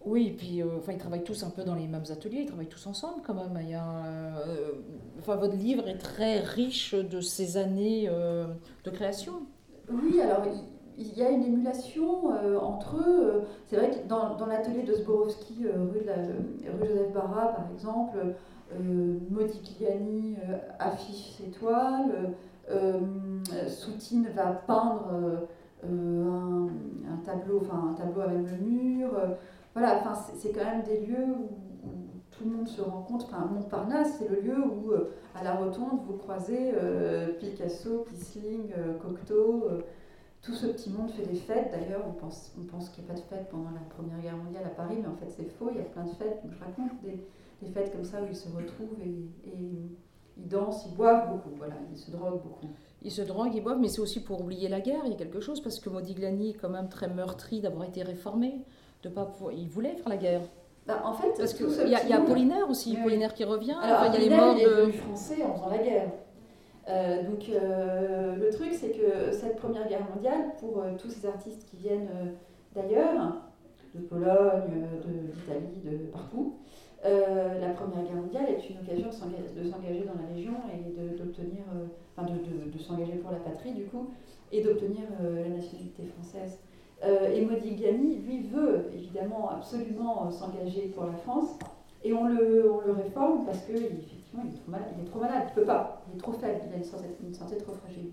Oui, 0.03 0.27
et 0.27 0.31
puis 0.31 0.63
enfin, 0.63 0.93
ils 0.93 0.97
travaillent 0.97 1.23
tous 1.23 1.43
un 1.43 1.51
peu 1.51 1.63
dans 1.63 1.75
les 1.75 1.87
mêmes 1.87 2.03
ateliers, 2.09 2.41
ils 2.41 2.47
travaillent 2.47 2.65
tous 2.65 2.87
ensemble 2.87 3.21
quand 3.25 3.35
même. 3.35 3.57
Il 3.61 3.69
y 3.69 3.75
a, 3.75 4.03
enfin, 5.19 5.35
votre 5.35 5.55
livre 5.55 5.87
est 5.87 5.99
très 5.99 6.39
riche 6.39 6.95
de 6.95 7.21
ces 7.21 7.57
années 7.57 8.07
de 8.07 8.89
création. 8.89 9.43
Oui, 9.91 10.19
alors 10.19 10.43
il 10.97 11.17
y 11.17 11.23
a 11.23 11.29
une 11.29 11.43
émulation 11.43 12.33
euh, 12.33 12.59
entre 12.59 12.97
eux. 12.97 13.43
C'est 13.67 13.77
vrai 13.77 13.89
que 13.89 14.07
dans, 14.07 14.35
dans 14.35 14.45
l'atelier 14.45 14.83
de 14.83 14.93
Zborowski, 14.93 15.65
euh, 15.65 15.85
rue, 15.91 16.05
rue, 16.79 16.87
Joseph 16.87 17.13
Barra, 17.13 17.47
par 17.47 17.65
exemple, 17.73 18.17
euh, 18.73 19.17
Modigliani 19.29 20.37
affiche 20.79 21.37
ses 21.37 21.49
toiles, 21.51 22.33
Soutine 23.67 24.29
va 24.33 24.53
peindre 24.65 25.47
un, 25.83 26.67
un, 27.11 27.17
tableau, 27.23 27.61
un 27.71 27.93
tableau 27.93 28.21
avec 28.21 28.49
le 28.51 28.57
mur. 28.57 29.09
voilà, 29.73 29.99
enfin 29.99 30.13
c'est 30.35 30.51
quand 30.51 30.65
même 30.65 30.83
des 30.83 31.05
lieux 31.05 31.25
où, 31.25 31.49
tout 32.31 32.49
le 32.49 32.55
monde 32.55 32.67
se 32.67 32.81
rencontre. 32.81 33.27
Enfin, 33.27 33.45
Montparnasse, 33.45 34.17
c'est 34.17 34.27
le 34.27 34.39
lieu 34.39 34.57
où, 34.57 34.93
à 35.35 35.43
la 35.43 35.53
rotonde, 35.53 35.99
vous 36.07 36.13
croisez 36.13 36.73
Picasso, 37.39 38.05
Kissling, 38.09 38.71
Cocteau 39.01 39.67
tout 40.41 40.53
ce 40.53 40.67
petit 40.67 40.89
monde 40.89 41.11
fait 41.11 41.25
des 41.25 41.35
fêtes. 41.35 41.71
D'ailleurs, 41.71 42.03
on 42.07 42.13
pense, 42.13 42.51
on 42.59 42.63
pense 42.63 42.89
qu'il 42.89 43.03
n'y 43.03 43.09
a 43.09 43.13
pas 43.13 43.19
de 43.19 43.25
fêtes 43.25 43.49
pendant 43.49 43.71
la 43.71 43.81
Première 43.89 44.19
Guerre 44.19 44.37
mondiale 44.37 44.63
à 44.65 44.69
Paris, 44.69 44.97
mais 44.99 45.07
en 45.07 45.15
fait 45.15 45.29
c'est 45.29 45.49
faux, 45.57 45.69
il 45.71 45.77
y 45.77 45.81
a 45.81 45.85
plein 45.85 46.03
de 46.03 46.09
fêtes. 46.09 46.41
Donc 46.43 46.53
je 46.53 46.59
raconte 46.59 47.01
des, 47.03 47.23
des 47.61 47.71
fêtes 47.71 47.91
comme 47.91 48.03
ça 48.03 48.21
où 48.21 48.25
ils 48.27 48.35
se 48.35 48.49
retrouvent 48.49 48.99
et, 49.03 49.29
ils 50.37 50.47
dansent, 50.47 50.85
ils 50.87 50.95
boivent 50.95 51.29
beaucoup, 51.29 51.55
voilà, 51.57 51.75
ils 51.91 51.97
se 51.97 52.11
droguent 52.11 52.41
beaucoup. 52.41 52.67
Ils 53.03 53.11
se 53.11 53.21
droguent, 53.21 53.55
ils 53.55 53.63
boivent, 53.63 53.79
mais 53.79 53.89
c'est 53.89 54.01
aussi 54.01 54.23
pour 54.23 54.41
oublier 54.41 54.69
la 54.69 54.79
guerre, 54.79 55.01
il 55.05 55.11
y 55.11 55.13
a 55.13 55.17
quelque 55.17 55.39
chose, 55.39 55.61
parce 55.61 55.79
que 55.79 55.89
Modigliani 55.89 56.51
est 56.51 56.53
quand 56.53 56.69
même 56.69 56.89
très 56.89 57.07
meurtri 57.07 57.61
d'avoir 57.61 57.85
été 57.85 58.03
réformé, 58.03 58.61
de 59.03 59.09
pas 59.09 59.25
pouvoir... 59.25 59.53
il 59.53 59.67
voulait 59.67 59.95
faire 59.95 60.09
la 60.09 60.17
guerre. 60.17 60.41
Bah, 60.87 61.01
en 61.05 61.13
fait, 61.13 61.33
parce 61.37 61.53
qu'il 61.53 61.67
y, 61.67 61.95
a, 61.95 62.07
y 62.07 62.13
a 62.13 62.17
Apollinaire 62.17 62.69
aussi, 62.69 62.97
Apollinaire 62.97 63.33
qui 63.33 63.43
revient, 63.43 63.77
Alors, 63.81 64.05
il 64.07 64.13
y 64.13 64.17
a 64.17 64.29
les 64.29 64.35
morts 64.35 64.55
de... 64.55 64.89
est 64.89 64.91
français 64.93 65.43
en 65.43 65.53
faisant 65.53 65.69
la 65.69 65.77
guerre. 65.77 66.09
Euh, 66.89 67.23
donc 67.23 67.47
euh, 67.49 68.35
le 68.35 68.49
truc, 68.49 68.73
c'est 68.73 68.89
que 68.89 69.31
cette 69.31 69.57
Première 69.57 69.87
Guerre 69.87 70.07
mondiale, 70.13 70.55
pour 70.59 70.79
euh, 70.79 70.93
tous 70.99 71.09
ces 71.09 71.27
artistes 71.27 71.69
qui 71.69 71.77
viennent 71.77 72.09
d'ailleurs, 72.75 73.35
de 73.93 74.01
Pologne, 74.01 74.87
d'Italie, 75.05 75.81
de, 75.83 75.97
partout, 76.11 76.55
la 77.03 77.69
Première 77.69 78.03
Guerre 78.03 78.15
mondiale 78.15 78.45
est 78.49 78.69
une 78.69 78.77
occasion 78.79 79.07
de 79.09 79.63
s'engager 79.63 80.03
dans 80.03 80.21
la 80.21 80.33
Légion 80.35 80.53
et 80.71 81.17
d'obtenir, 81.17 81.63
enfin 82.15 82.27
de, 82.27 82.69
de, 82.69 82.77
s'engager 82.79 83.13
pour 83.13 83.31
la 83.31 83.39
patrie 83.39 83.73
du 83.73 83.85
coup, 83.85 84.09
et 84.51 84.61
d'obtenir 84.61 85.03
la 85.19 85.49
nationalité 85.49 86.03
française. 86.05 86.59
et 87.03 87.43
Modigliani, 87.43 88.17
lui, 88.17 88.43
veut 88.43 88.91
évidemment 88.93 89.49
absolument 89.49 90.29
s'engager 90.29 90.87
pour 90.95 91.05
la 91.05 91.13
France, 91.13 91.57
et 92.03 92.13
on 92.13 92.25
le, 92.25 92.71
on 92.71 92.81
le 92.81 92.91
réforme 92.93 93.45
parce 93.45 93.61
que 93.61 93.73
il 93.73 94.39
est 94.39 94.55
trop 94.55 94.71
malade, 94.71 94.89
il 94.97 95.05
est 95.05 95.53
peut 95.53 95.65
pas, 95.65 96.03
il 96.07 96.17
est 96.17 96.21
trop 96.21 96.31
faible, 96.31 96.61
il 96.67 96.73
a 96.73 96.77
une 96.77 96.83
santé, 96.83 97.05
une 97.23 97.33
santé 97.33 97.57
trop 97.57 97.73
fragile. 97.73 98.11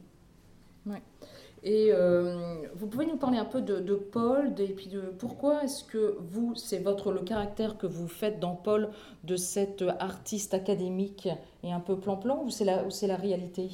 Ouais. 0.87 1.03
Et 1.63 1.91
euh, 1.93 2.63
vous 2.75 2.87
pouvez 2.87 3.07
nous 3.07 3.17
parler 3.17 3.39
un 3.39 3.45
peu 3.45 3.61
de, 3.61 3.95
Paul, 3.95 4.53
et 4.59 4.69
puis 4.69 4.87
de 4.87 5.01
pourquoi 5.01 5.65
est-ce 5.65 5.85
que 5.85 6.17
vous, 6.21 6.55
c'est 6.55 6.79
votre 6.79 7.11
le 7.11 7.21
caractère 7.21 7.77
que 7.79 7.87
vous 7.87 8.09
faites 8.09 8.39
dans 8.39 8.55
Paul 8.55 8.91
de 9.25 9.37
cet 9.37 9.85
artiste 9.99 10.55
académique 10.55 11.29
et 11.63 11.73
un 11.73 11.81
peu 11.81 11.99
plan-plan, 11.99 12.43
ou 12.45 12.51
c'est 12.51 12.65
la, 12.65 12.85
ou 12.85 12.91
c'est 12.91 13.07
la 13.09 13.17
réalité? 13.17 13.69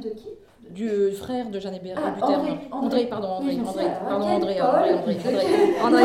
De 0.00 0.08
qui 0.10 0.28
du 0.70 1.12
frère 1.12 1.48
de 1.50 1.58
Jeanne 1.58 1.74
Hébert 1.74 1.96
ah, 1.96 2.24
André, 2.26 2.50
André, 2.70 3.06
pardon, 3.06 3.28
André, 3.28 3.54
oui, 3.54 3.60
André, 3.66 3.84
pardon, 4.06 4.26
André, 4.26 4.60
André, 4.60 4.94
André, 4.94 6.04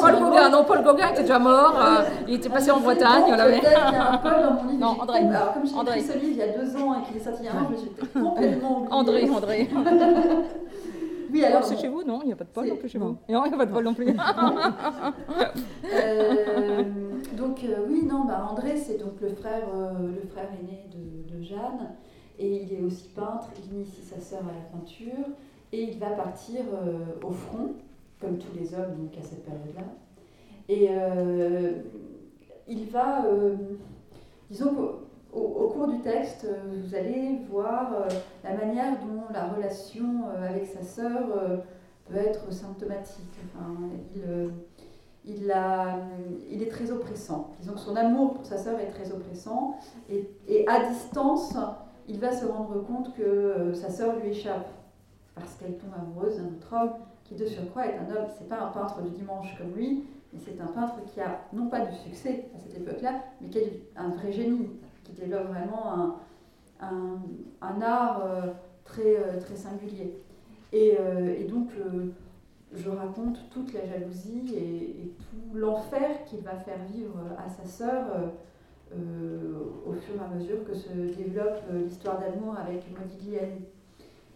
Paul 0.00 0.18
Gauguin, 0.20 0.48
non, 0.50 0.64
Paul 0.64 0.82
Gauguin 0.84 1.08
était 1.08 1.22
déjà 1.22 1.38
mort, 1.38 1.74
euh, 1.78 2.02
il 2.28 2.34
était 2.34 2.48
passé 2.48 2.70
en 2.70 2.80
Bretagne, 2.80 3.24
on 3.28 3.36
l'avait. 3.36 3.58
Il 3.58 3.62
y 3.64 3.66
a 3.66 4.12
un 4.12 4.18
Paul 4.18 4.42
dans 4.42 4.52
mon 4.52 4.70
livre. 4.70 4.80
Non, 4.80 5.00
André. 5.00 5.18
Alors, 5.20 5.54
comme 5.54 5.66
j'ai 5.66 5.74
écrit 5.74 6.02
ce 6.02 6.18
livre 6.18 6.32
il 6.32 6.36
y 6.36 6.42
a 6.42 6.48
deux 6.48 6.76
ans 6.76 6.94
et 7.00 7.06
qu'il 7.08 7.16
est 7.16 7.24
sorti 7.24 7.42
il 7.42 7.46
y 7.46 7.48
a 7.48 7.54
un 7.54 7.62
an, 7.62 7.66
je 7.68 7.72
me 7.72 7.78
suis 7.78 7.90
complètement. 8.12 8.86
André, 8.90 9.28
André. 9.28 9.68
Oui, 11.32 11.42
alors. 11.44 11.64
C'est 11.64 11.78
chez 11.78 11.88
vous, 11.88 12.02
non? 12.04 12.20
Il 12.22 12.26
n'y 12.26 12.32
a 12.34 12.36
pas 12.36 12.44
de 12.44 12.50
Paul 12.50 12.68
non 12.68 12.76
plus 12.76 12.90
chez 12.90 12.98
vous? 12.98 13.16
Non, 13.28 13.44
il 13.46 13.48
n'y 13.48 13.54
a 13.54 13.56
pas 13.56 13.64
de 13.64 13.72
Paul 13.72 13.84
non 13.84 13.94
plus. 13.94 14.06
euh, 15.94 16.82
donc, 17.38 17.64
euh, 17.64 17.86
oui, 17.88 18.04
non, 18.04 18.24
bah, 18.26 18.46
André, 18.50 18.76
c'est 18.76 18.98
donc 18.98 19.14
le 19.22 19.30
frère, 19.30 19.62
euh, 19.74 19.92
le 20.22 20.28
frère 20.28 20.50
aîné 20.60 20.90
de, 20.92 21.34
de 21.34 21.42
Jeanne. 21.42 21.94
Et 22.42 22.64
il 22.64 22.72
est 22.74 22.82
aussi 22.82 23.08
peintre, 23.10 23.50
il 23.56 23.72
initie 23.72 24.02
sa 24.02 24.20
sœur 24.20 24.40
à 24.40 24.52
la 24.52 24.76
peinture, 24.76 25.28
et 25.70 25.84
il 25.84 25.98
va 26.00 26.10
partir 26.10 26.62
euh, 26.74 27.04
au 27.24 27.30
front, 27.30 27.76
comme 28.20 28.36
tous 28.36 28.52
les 28.58 28.74
hommes 28.74 29.08
à 29.16 29.22
cette 29.22 29.44
période-là. 29.44 29.84
Et 30.68 30.88
euh, 30.90 31.82
il 32.66 32.90
va, 32.90 33.26
euh, 33.26 33.54
disons 34.50 34.74
qu'au 34.74 34.98
au 35.32 35.68
cours 35.68 35.86
du 35.86 36.00
texte, 36.00 36.46
vous 36.84 36.94
allez 36.94 37.38
voir 37.48 38.06
la 38.44 38.54
manière 38.54 38.98
dont 38.98 39.32
la 39.32 39.48
relation 39.48 40.28
avec 40.36 40.66
sa 40.66 40.82
sœur 40.82 41.22
peut 42.06 42.18
être 42.18 42.52
symptomatique. 42.52 43.32
Enfin, 43.46 43.74
il, 44.14 44.50
il, 45.24 45.54
il, 46.50 46.62
est 46.62 46.68
très 46.68 46.90
oppressant. 46.90 47.52
Disons 47.60 47.72
que 47.72 47.80
son 47.80 47.96
amour 47.96 48.34
pour 48.34 48.44
sa 48.44 48.58
sœur 48.58 48.78
est 48.78 48.90
très 48.90 49.10
oppressant. 49.10 49.78
Et 50.10 50.68
à 50.68 50.90
distance, 50.90 51.54
il 52.08 52.18
va 52.18 52.32
se 52.32 52.46
rendre 52.46 52.82
compte 52.84 53.14
que 53.14 53.22
euh, 53.22 53.74
sa 53.74 53.90
sœur 53.90 54.16
lui 54.16 54.30
échappe 54.30 54.68
parce 55.34 55.54
qu'elle 55.54 55.76
tombe 55.78 55.92
amoureuse 55.98 56.36
d'un 56.36 56.46
autre 56.46 56.72
homme 56.72 56.92
qui 57.24 57.34
de 57.34 57.46
surcroît 57.46 57.86
est 57.86 57.96
un 57.96 58.10
homme, 58.10 58.26
c'est 58.36 58.48
pas 58.48 58.60
un 58.60 58.68
peintre 58.68 59.00
du 59.02 59.10
dimanche 59.10 59.56
comme 59.56 59.74
lui, 59.74 60.04
mais 60.32 60.38
c'est 60.44 60.60
un 60.60 60.66
peintre 60.66 60.96
qui 61.06 61.20
a 61.20 61.40
non 61.52 61.68
pas 61.68 61.86
du 61.86 61.96
succès 61.96 62.46
à 62.54 62.58
cette 62.58 62.76
époque-là, 62.76 63.22
mais 63.40 63.48
qui 63.48 63.58
est 63.58 63.82
un 63.96 64.10
vrai 64.10 64.32
génie, 64.32 64.68
qui 65.04 65.12
développe 65.12 65.48
vraiment 65.48 66.16
un, 66.80 67.18
un, 67.60 67.80
art 67.80 68.22
euh, 68.24 68.52
très, 68.84 69.16
euh, 69.16 69.40
très 69.40 69.56
singulier. 69.56 70.18
Et, 70.72 70.96
donc, 71.50 71.70
je 72.72 72.88
raconte 72.88 73.50
toute 73.50 73.74
la 73.74 73.84
jalousie 73.84 74.54
et, 74.54 75.02
et 75.02 75.12
tout 75.18 75.54
l'enfer 75.54 76.24
qu'il 76.24 76.40
va 76.40 76.56
faire 76.56 76.78
vivre 76.90 77.18
à 77.36 77.46
sa 77.50 77.68
sœur 77.68 78.06
au 79.86 79.92
fur 79.92 80.14
et 80.16 80.24
à 80.24 80.28
mesure 80.28 80.64
que 80.64 80.74
se 80.74 80.88
développe 80.88 81.62
euh, 81.70 81.84
l'histoire 81.84 82.18
d'amour 82.20 82.54
avec 82.56 82.84
Modigliani. 82.90 83.64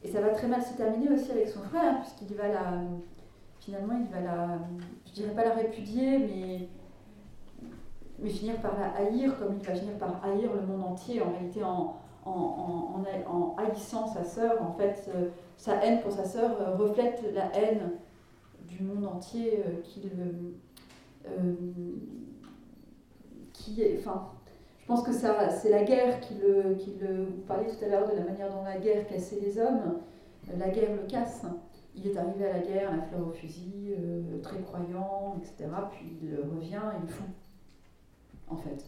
Et 0.03 0.09
ça 0.09 0.21
va 0.21 0.31
très 0.31 0.47
mal 0.47 0.63
se 0.63 0.75
terminer 0.77 1.11
aussi 1.11 1.31
avec 1.33 1.49
son 1.49 1.61
frère, 1.61 2.01
puisqu'il 2.01 2.37
va 2.37 2.49
la. 2.49 2.83
Finalement, 3.61 3.95
il 3.99 4.07
va 4.13 4.21
la. 4.21 4.59
Je 5.07 5.13
dirais 5.13 5.35
pas 5.35 5.45
la 5.45 5.55
répudier, 5.55 6.19
mais. 6.19 6.69
Mais 8.19 8.31
finir 8.31 8.57
par 8.63 8.79
la 8.79 8.93
haïr, 8.97 9.39
comme 9.39 9.57
il 9.61 9.67
va 9.67 9.75
finir 9.75 9.99
par 9.99 10.25
haïr 10.25 10.51
le 10.55 10.63
monde 10.63 10.85
entier, 10.85 11.21
en 11.21 11.33
réalité, 11.33 11.63
en, 11.63 11.97
en, 12.25 13.55
haïssant 13.59 14.07
sa 14.07 14.25
sœur. 14.25 14.63
En 14.63 14.73
fait, 14.73 15.11
euh, 15.15 15.29
sa 15.59 15.85
haine 15.85 16.01
pour 16.01 16.13
sa 16.13 16.25
sœur 16.25 16.79
reflète 16.79 17.23
la 17.35 17.55
haine 17.55 17.93
du 18.67 18.83
monde 18.83 19.07
entier 19.07 19.63
qu'il. 19.85 20.11
qui 23.53 23.83
est. 23.83 23.99
Enfin, 23.99 24.31
je 24.87 24.93
pense 24.95 25.03
que 25.03 25.13
c'est 25.13 25.69
la 25.69 25.83
guerre 25.83 26.21
qui 26.21 26.35
le, 26.35 26.77
qui 26.77 26.95
le. 27.01 27.25
Vous 27.25 27.43
parliez 27.49 27.67
tout 27.67 27.85
à 27.85 27.89
l'heure 27.89 28.09
de 28.09 28.15
la 28.15 28.23
manière 28.23 28.55
dont 28.55 28.63
la 28.63 28.79
guerre 28.79 29.05
cassait 29.09 29.41
les 29.41 29.59
hommes. 29.59 29.99
Euh, 30.49 30.57
la 30.57 30.69
guerre 30.69 30.95
le 30.95 31.09
casse. 31.09 31.43
Il 31.97 32.07
est 32.07 32.17
arrivé 32.17 32.47
à 32.47 32.53
la 32.53 32.59
guerre, 32.61 32.97
la 32.97 33.03
fleur 33.03 33.27
au 33.27 33.33
fusil, 33.33 33.97
euh, 33.99 34.41
très 34.43 34.61
croyant, 34.61 35.37
etc. 35.39 35.69
Puis 35.91 36.17
il 36.23 36.37
revient 36.37 36.81
et 36.95 37.03
il 37.03 37.09
fou, 37.09 37.25
en 38.47 38.57
fait. 38.57 38.85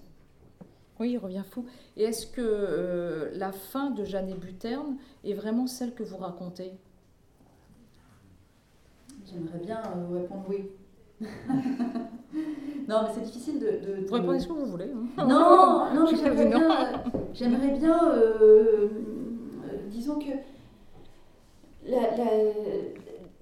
Oui, 1.01 1.11
il 1.11 1.19
revient 1.19 1.43
fou. 1.51 1.67
Et 1.97 2.05
est-ce 2.05 2.29
que 2.29 2.43
euh, 2.43 3.31
la 3.35 3.51
fin 3.51 3.91
de 3.91 4.05
Jeanne 4.05 4.29
et 4.29 4.35
Buterne 4.35 4.99
est 5.25 5.35
vraiment 5.35 5.67
celle 5.67 5.95
que 5.95 6.05
vous 6.05 6.19
racontez? 6.19 6.75
J'aimerais 9.27 9.59
bien 9.59 9.83
vous 9.97 10.15
répondre 10.15 10.45
oui. 10.49 10.71
non, 12.89 13.03
mais 13.03 13.09
c'est 13.15 13.23
difficile 13.23 13.59
de. 13.59 13.67
de, 13.67 14.07
de... 14.07 14.13
Répondez 14.15 14.39
ce 14.39 14.49
que 14.49 14.53
vous 14.53 14.67
voulez. 14.67 14.91
Hein. 15.17 15.27
Non, 15.27 15.95
non, 15.95 16.07
j'aimerais 16.11 16.47
bien. 16.47 17.03
J'aimerais 17.33 17.71
bien. 17.79 18.13
Euh, 18.13 18.89
disons 19.89 20.19
que. 20.19 20.31
La, 21.87 22.17
la, 22.17 22.25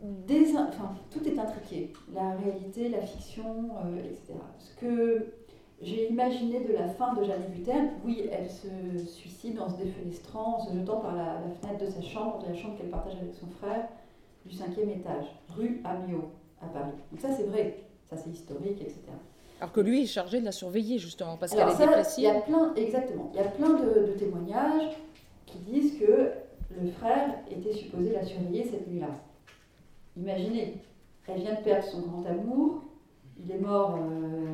des, 0.02 0.56
enfin, 0.56 0.94
tout 1.10 1.26
est 1.26 1.38
intriqué. 1.38 1.92
La 2.14 2.32
réalité, 2.36 2.88
la 2.88 3.00
fiction, 3.00 3.70
euh, 3.84 3.98
etc. 3.98 4.34
Ce 4.58 4.74
que 4.76 5.26
j'ai 5.82 6.08
imaginé 6.08 6.60
de 6.64 6.72
la 6.72 6.88
fin 6.88 7.14
de 7.14 7.24
Jeanne 7.24 7.46
Buterne, 7.50 7.90
oui, 8.04 8.28
elle 8.30 8.48
se 8.48 9.04
suicide 9.04 9.58
en 9.60 9.68
se 9.68 9.76
défenestrant, 9.76 10.58
en 10.58 10.60
se 10.60 10.72
jetant 10.72 11.00
par 11.00 11.14
la, 11.14 11.40
la 11.40 11.50
fenêtre 11.60 11.84
de 11.84 11.90
sa 11.90 12.02
chambre, 12.02 12.42
de 12.44 12.48
la 12.48 12.54
chambre 12.54 12.76
qu'elle 12.78 12.90
partage 12.90 13.16
avec 13.20 13.34
son 13.34 13.48
frère, 13.48 13.88
du 14.44 14.54
cinquième 14.54 14.90
étage, 14.90 15.26
rue 15.56 15.80
Amiot, 15.84 16.30
à 16.62 16.66
Paris. 16.66 16.92
Donc 17.10 17.20
ça, 17.20 17.28
c'est 17.36 17.44
vrai 17.44 17.86
ça 18.08 18.16
c'est 18.16 18.30
historique, 18.30 18.80
etc. 18.80 19.00
Alors 19.60 19.72
que 19.72 19.80
lui 19.80 20.02
est 20.02 20.06
chargé 20.06 20.40
de 20.40 20.44
la 20.44 20.52
surveiller 20.52 20.98
justement 20.98 21.36
parce 21.36 21.52
qu'elle 21.52 21.68
est 21.68 21.78
dépressive. 21.78 22.24
Il 22.24 22.24
y 22.24 22.36
a 22.36 22.40
plein, 22.40 22.74
exactement, 22.74 23.30
il 23.32 23.40
y 23.40 23.42
a 23.42 23.48
plein 23.48 23.70
de, 23.70 24.14
témoignages 24.18 24.96
qui 25.46 25.58
disent 25.58 25.98
que 25.98 26.30
le 26.78 26.90
frère 26.90 27.36
était 27.50 27.72
supposé 27.72 28.12
la 28.12 28.24
surveiller 28.24 28.64
cette 28.64 28.86
nuit-là. 28.88 29.08
Imaginez, 30.16 30.82
elle 31.26 31.40
vient 31.40 31.54
de 31.54 31.60
perdre 31.60 31.86
son 31.86 32.02
grand 32.02 32.24
amour, 32.26 32.82
il 33.42 33.50
est 33.50 33.58
mort 33.58 33.98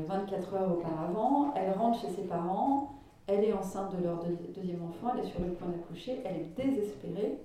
24 0.07 0.55
euh, 0.55 0.57
heures 0.57 0.73
auparavant, 0.73 1.53
elle 1.55 1.73
rentre 1.73 2.01
chez 2.01 2.11
ses 2.11 2.23
parents, 2.23 3.01
elle 3.27 3.45
est 3.45 3.53
enceinte 3.53 3.97
de 3.97 4.05
leur 4.05 4.25
deuxième 4.55 4.83
enfant, 4.83 5.15
elle 5.15 5.25
est 5.25 5.31
sur 5.31 5.41
le 5.41 5.53
point 5.53 5.69
d'accoucher, 5.69 6.21
elle 6.25 6.37
est 6.37 6.65
désespérée. 6.65 7.38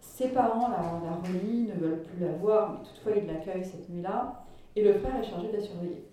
Ses 0.00 0.28
parents 0.28 0.68
la, 0.68 0.76
la 0.76 1.28
ne 1.28 1.80
veulent 1.80 2.02
plus 2.02 2.24
la 2.24 2.32
voir, 2.32 2.72
mais 2.72 2.88
toutefois 2.88 3.12
ils 3.16 3.26
l'accueillent 3.26 3.64
cette 3.64 3.88
nuit-là, 3.88 4.44
et 4.76 4.84
le 4.84 4.94
frère 4.94 5.16
est 5.16 5.24
chargé 5.24 5.48
de 5.48 5.56
la 5.56 5.62
surveiller. 5.62 6.04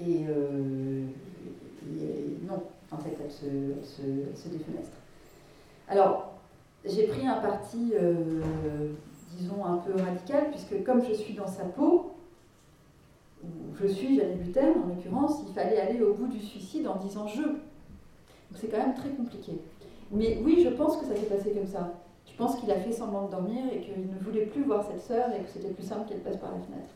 Et, 0.00 0.24
euh, 0.28 1.04
non, 2.42 2.62
en 2.90 2.98
fait, 2.98 3.16
elle 3.22 3.32
se, 3.32 4.48
défenestre. 4.48 4.96
Alors, 5.88 6.34
j'ai 6.84 7.08
pris 7.08 7.26
un 7.26 7.40
parti, 7.40 7.92
euh, 7.94 8.92
disons, 9.36 9.64
un 9.64 9.78
peu 9.78 9.92
radical, 10.00 10.50
puisque 10.50 10.84
comme 10.84 11.04
je 11.04 11.14
suis 11.14 11.34
dans 11.34 11.48
sa 11.48 11.64
peau, 11.64 12.12
je 13.80 13.86
suis 13.86 14.16
Jeanne 14.16 14.36
Butel, 14.38 14.74
en 14.76 14.88
l'occurrence, 14.88 15.42
il 15.46 15.54
fallait 15.54 15.80
aller 15.80 16.02
au 16.02 16.14
bout 16.14 16.26
du 16.26 16.40
suicide 16.40 16.86
en 16.86 16.96
disant 16.96 17.26
je. 17.26 17.42
Donc 17.42 18.56
c'est 18.56 18.68
quand 18.68 18.78
même 18.78 18.94
très 18.94 19.10
compliqué. 19.10 19.52
Mais 20.10 20.40
oui, 20.42 20.62
je 20.64 20.70
pense 20.70 20.96
que 20.96 21.06
ça 21.06 21.14
s'est 21.14 21.26
passé 21.26 21.52
comme 21.52 21.66
ça. 21.66 21.92
Je 22.30 22.36
pense 22.36 22.56
qu'il 22.56 22.70
a 22.70 22.76
fait 22.76 22.92
semblant 22.92 23.26
de 23.26 23.30
dormir 23.32 23.64
et 23.72 23.80
qu'il 23.80 23.94
ne 23.94 24.18
voulait 24.20 24.46
plus 24.46 24.62
voir 24.62 24.84
cette 24.84 25.02
sœur 25.02 25.28
et 25.34 25.42
que 25.42 25.50
c'était 25.50 25.72
plus 25.72 25.86
simple 25.86 26.08
qu'elle 26.08 26.20
passe 26.20 26.36
par 26.36 26.50
la 26.50 26.58
fenêtre. 26.58 26.88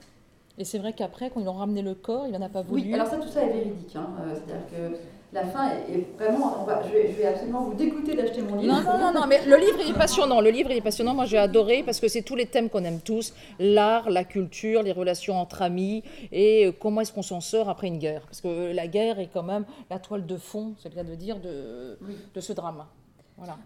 Et 0.59 0.65
c'est 0.65 0.79
vrai 0.79 0.93
qu'après, 0.93 1.31
quand 1.31 1.41
ils 1.41 1.49
ont 1.49 1.55
ramené 1.55 1.81
le 1.83 1.95
corps, 1.95 2.27
il 2.27 2.33
n'en 2.33 2.43
a 2.43 2.49
pas 2.49 2.63
voulu. 2.63 2.83
Oui, 2.83 2.95
alors 2.95 3.07
ça, 3.07 3.17
tout 3.17 3.29
ça 3.29 3.43
est 3.43 3.53
véridique. 3.53 3.97
Hein. 3.97 4.11
Euh, 4.21 4.35
c'est-à-dire 4.35 4.67
que 4.71 4.97
la 5.33 5.47
fin 5.47 5.71
est, 5.71 6.15
vraiment. 6.19 6.67
je, 6.85 7.17
vais, 7.17 7.27
absolument 7.27 7.63
vous 7.63 7.75
dégoûter 7.75 8.15
d'acheter 8.15 8.43
mon 8.43 8.61
livre. 8.61 8.75
Non, 8.75 8.83
non, 8.83 8.99
non, 8.99 9.21
non, 9.21 9.27
mais 9.27 9.41
le 9.47 9.57
livre 9.57 9.81
est 9.81 9.97
passionnant. 9.97 10.43
Le 10.43 10.51
livre 10.51 10.71
est 10.71 10.83
passionnant. 10.83 11.15
Moi, 11.15 11.25
j'ai 11.25 11.39
adoré 11.39 11.83
parce 11.83 12.01
que 12.01 12.09
c'est 12.09 12.21
tous 12.21 12.37
les 12.37 12.45
thèmes 12.45 12.69
qu'on 12.69 12.85
aime 12.85 13.01
tous 13.01 13.33
l'art, 13.59 14.11
la 14.11 14.25
culture, 14.25 14.83
les 14.83 14.93
relations 14.93 15.37
entre 15.37 15.63
amis 15.63 16.03
et 16.33 16.67
euh, 16.67 16.73
comment 16.79 17.01
est-ce 17.01 17.15
qu'on 17.15 17.23
s'en 17.23 17.41
sort 17.41 17.71
après 17.71 17.87
une 17.87 17.99
guerre. 17.99 18.23
Parce 18.27 18.43
que 18.43 18.73
la 18.73 18.87
guerre 18.87 19.21
est 19.21 19.31
quand 19.33 19.43
même 19.43 19.65
la 19.89 19.99
toile 19.99 20.27
de 20.27 20.37
fond, 20.37 20.75
c'est 20.79 20.91
le 20.91 20.95
cas 20.95 21.05
de 21.05 21.15
dire, 21.15 21.41
de, 21.41 21.99
de 22.35 22.41
ce 22.41 22.53
drame. 22.53 22.85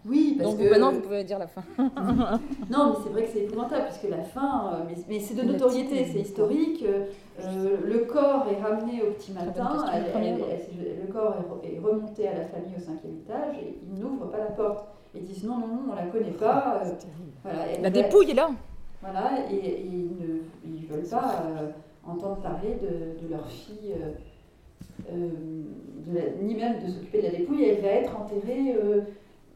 Oui, 0.05 0.35
parce 0.37 0.51
Donc 0.51 0.59
que... 0.59 0.69
maintenant, 0.69 0.91
vous 0.91 1.01
pouvez 1.01 1.23
dire 1.23 1.39
la 1.39 1.47
fin. 1.47 1.63
non, 1.77 2.89
mais 2.89 2.95
c'est 3.03 3.09
vrai 3.09 3.23
que 3.23 3.29
c'est 3.33 3.43
épouvantable, 3.43 3.85
puisque 3.85 4.09
la 4.09 4.23
fin, 4.23 4.73
euh, 4.73 4.93
mais, 5.07 5.19
c'est 5.19 5.35
de 5.35 5.43
notoriété, 5.43 6.05
c'est 6.05 6.19
historique. 6.19 6.83
Euh, 6.83 7.77
le 7.83 7.99
corps 7.99 8.47
est 8.51 8.61
ramené 8.61 9.01
au 9.03 9.11
petit 9.11 9.31
matin, 9.31 9.85
le 9.93 11.11
corps 11.11 11.35
est, 11.63 11.79
remonté 11.79 12.27
à 12.27 12.33
la 12.33 12.45
famille 12.45 12.75
au 12.77 12.81
cinquième 12.81 13.17
étage, 13.17 13.57
et 13.61 13.77
ils 13.83 13.99
n'ouvrent 13.99 14.29
pas 14.29 14.39
la 14.39 14.45
porte. 14.45 14.85
Ils 15.15 15.23
disent 15.23 15.43
non, 15.43 15.57
non, 15.57 15.67
non, 15.67 15.81
on 15.91 15.95
la 15.95 16.07
connaît 16.07 16.31
pas. 16.31 16.81
Euh, 16.83 16.91
voilà, 17.43 17.59
la 17.81 17.89
dépouille 17.89 18.31
est 18.31 18.35
là. 18.35 18.49
Voilà, 19.01 19.31
et, 19.51 19.85
ils 19.85 20.09
ne 20.65 20.87
veulent 20.87 21.07
pas 21.07 21.43
entendre 22.05 22.37
parler 22.37 22.77
de, 22.81 23.29
leur 23.29 23.45
fille. 23.47 23.93
ni 25.11 26.55
même 26.55 26.83
de 26.83 26.91
s'occuper 26.91 27.21
de 27.21 27.27
la 27.27 27.31
dépouille, 27.31 27.65
elle 27.65 27.81
va 27.81 27.89
être 27.89 28.15
enterrée 28.19 28.75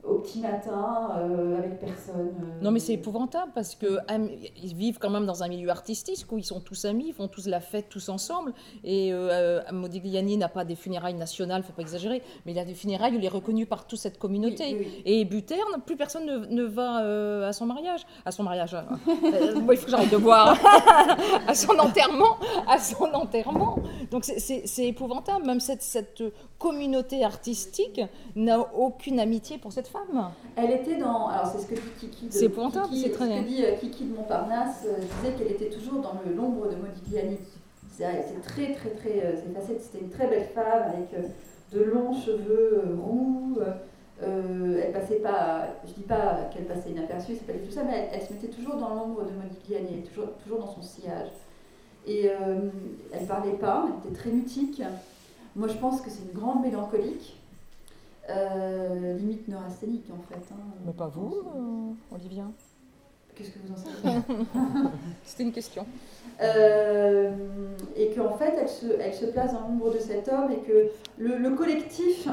au 0.03 0.15
petit 0.15 0.39
matin 0.39 1.11
euh, 1.17 1.57
avec 1.57 1.79
personne. 1.79 2.33
Euh. 2.41 2.63
Non 2.63 2.71
mais 2.71 2.79
c'est 2.79 2.93
épouvantable 2.93 3.51
parce 3.53 3.75
que 3.75 3.97
ils 4.61 4.75
vivent 4.75 4.97
quand 4.99 5.09
même 5.09 5.25
dans 5.25 5.43
un 5.43 5.47
milieu 5.47 5.69
artistique 5.69 6.25
où 6.31 6.37
ils 6.37 6.43
sont 6.43 6.59
tous 6.59 6.85
amis, 6.85 7.05
ils 7.09 7.13
font 7.13 7.27
tous 7.27 7.47
la 7.47 7.59
fête 7.59 7.87
tous 7.89 8.09
ensemble 8.09 8.53
et 8.83 9.13
euh, 9.13 9.61
Modigliani 9.71 10.37
n'a 10.37 10.49
pas 10.49 10.65
des 10.65 10.75
funérailles 10.75 11.13
nationales, 11.13 11.63
faut 11.63 11.73
pas 11.73 11.81
exagérer, 11.81 12.21
mais 12.45 12.53
il 12.53 12.59
a 12.59 12.65
des 12.65 12.73
funérailles 12.73 13.15
où 13.15 13.19
il 13.19 13.25
est 13.25 13.29
reconnu 13.29 13.65
par 13.65 13.85
toute 13.85 13.99
cette 13.99 14.17
communauté. 14.17 15.01
Et 15.05 15.23
Buterne, 15.25 15.81
plus 15.85 15.97
personne 15.97 16.47
ne, 16.49 16.63
va 16.63 17.47
à 17.47 17.53
son 17.53 17.65
mariage, 17.65 18.01
à 18.25 18.31
son 18.31 18.43
mariage. 18.43 18.75
il 19.07 19.77
faut 19.77 19.85
que 19.85 19.91
j'arrête 19.91 20.11
de 20.11 20.17
boire. 20.17 20.57
à 21.47 21.53
son 21.53 21.77
enterrement, 21.77 22.37
à 22.67 22.79
son 22.79 23.05
enterrement. 23.13 23.77
Donc 24.09 24.23
c'est 24.25 24.85
épouvantable, 24.85 25.45
même 25.45 25.59
cette, 25.59 25.81
cette 25.81 26.23
communauté 26.57 27.23
artistique 27.23 28.01
n'a 28.35 28.59
aucune 28.75 29.19
amitié 29.19 29.57
pour 29.57 29.71
cette 29.73 29.87
femme. 29.91 30.31
Elle 30.55 30.71
était 30.71 30.97
dans. 30.97 31.27
Alors, 31.27 31.47
c'est 31.47 31.59
ce 31.59 31.67
que 31.67 31.75
dit 31.75 31.81
Kiki 31.99 32.27
de, 32.27 32.31
c'est 32.31 32.39
c'est 32.39 33.09
très 33.11 33.25
ce 33.25 33.41
que 33.41 33.47
dit 33.47 33.65
euh, 33.65 33.75
Kiki 33.79 34.05
de 34.05 34.15
Montparnasse, 34.15 34.85
euh, 34.85 34.99
disait 34.99 35.35
qu'elle 35.35 35.51
était 35.51 35.69
toujours 35.69 36.01
dans 36.01 36.13
l'ombre 36.35 36.69
de 36.69 36.75
Modigliani. 36.75 37.37
C'est, 37.89 38.41
très, 38.41 38.73
très, 38.73 38.89
très. 38.89 39.25
Euh, 39.25 39.35
c'était 39.79 40.03
une 40.03 40.09
très 40.09 40.27
belle 40.27 40.47
femme 40.55 40.83
avec 40.87 41.11
de 41.71 41.83
longs 41.83 42.13
cheveux 42.13 42.97
roux. 42.99 43.59
elle 44.21 44.91
passait 44.91 45.19
pas, 45.19 45.67
je 45.85 45.93
dis 45.93 46.03
pas 46.03 46.49
qu'elle 46.51 46.65
passait 46.65 46.89
inaperçue, 46.89 47.33
c'est 47.35 47.45
pas 47.45 47.53
du 47.53 47.67
tout 47.67 47.71
ça, 47.71 47.83
mais 47.83 48.09
elle, 48.11 48.21
se 48.21 48.33
mettait 48.33 48.47
toujours 48.47 48.77
dans 48.77 48.89
l'ombre 48.89 49.23
de 49.23 49.31
Modigliani, 49.31 50.03
toujours, 50.03 50.31
toujours 50.43 50.59
dans 50.59 50.73
son 50.73 50.81
sillage. 50.81 51.29
Et 52.07 52.31
elle 53.11 53.27
parlait 53.27 53.51
pas, 53.51 53.87
elle 53.87 54.09
était 54.09 54.19
très 54.19 54.31
mutique. 54.31 54.81
Moi, 55.55 55.67
je 55.67 55.77
pense 55.77 56.01
que 56.01 56.09
c'est 56.09 56.23
une 56.23 56.39
grande 56.39 56.63
mélancolique. 56.63 57.40
Euh, 58.31 59.17
limite 59.17 59.47
neurasthénique 59.47 60.09
en 60.11 60.21
fait. 60.21 60.53
Hein. 60.53 60.57
Mais 60.85 60.93
pas 60.93 61.07
vous, 61.07 61.35
euh, 61.55 62.15
Olivia 62.15 62.45
Qu'est-ce 63.35 63.51
que 63.51 63.59
vous 63.59 63.73
en 63.73 63.77
savez? 63.77 64.19
C'était 65.25 65.43
une 65.43 65.51
question. 65.51 65.85
Euh, 66.41 67.31
et 67.95 68.11
qu'en 68.13 68.37
fait, 68.37 68.53
elle 68.59 68.69
se, 68.69 68.85
elle 68.99 69.13
se 69.13 69.25
place 69.25 69.53
dans 69.53 69.61
l'ombre 69.61 69.93
de 69.93 69.99
cet 69.99 70.27
homme 70.27 70.51
et 70.51 70.59
que 70.59 70.89
le, 71.17 71.55
collectif, 71.55 72.27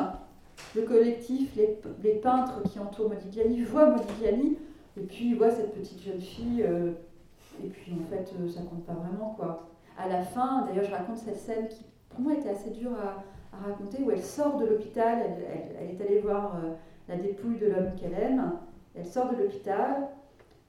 le 0.75 0.83
collectif, 0.83 1.55
les, 1.57 1.79
les, 2.03 2.15
peintres 2.17 2.63
qui 2.65 2.79
entourent 2.79 3.11
Modigliani 3.11 3.63
voient 3.63 3.91
Modigliani 3.91 4.59
et 4.97 5.05
puis 5.05 5.35
voient 5.35 5.51
cette 5.51 5.73
petite 5.73 6.03
jeune 6.03 6.21
fille. 6.21 6.63
et 6.63 7.69
puis 7.69 7.93
en 7.93 8.11
fait, 8.11 8.29
ça 8.53 8.61
compte 8.63 8.85
pas 8.85 8.95
vraiment 8.95 9.35
quoi. 9.37 9.69
À 9.97 10.09
la 10.09 10.23
fin, 10.23 10.67
d'ailleurs, 10.67 10.85
je 10.85 10.91
raconte 10.91 11.19
cette 11.19 11.39
scène 11.39 11.69
qui 11.69 11.85
pour 12.09 12.21
moi 12.21 12.35
était 12.35 12.51
assez 12.51 12.71
dure 12.71 12.93
à, 12.93 13.23
raconter, 13.57 14.03
où 14.03 14.11
elle 14.11 14.23
sort 14.23 14.59
de 14.59 14.67
l'hôpital, 14.67 15.19
elle, 15.21 15.91
est 15.91 16.01
allée 16.01 16.21
voir 16.21 16.57
euh, 16.57 16.75
la 17.09 17.17
dépouille 17.17 17.59
de 17.59 17.67
l'homme 17.67 17.95
qu'elle 17.97 18.15
aime, 18.15 18.53
elle 18.95 19.07
sort 19.07 19.31
de 19.31 19.37
l'hôpital, 19.37 20.09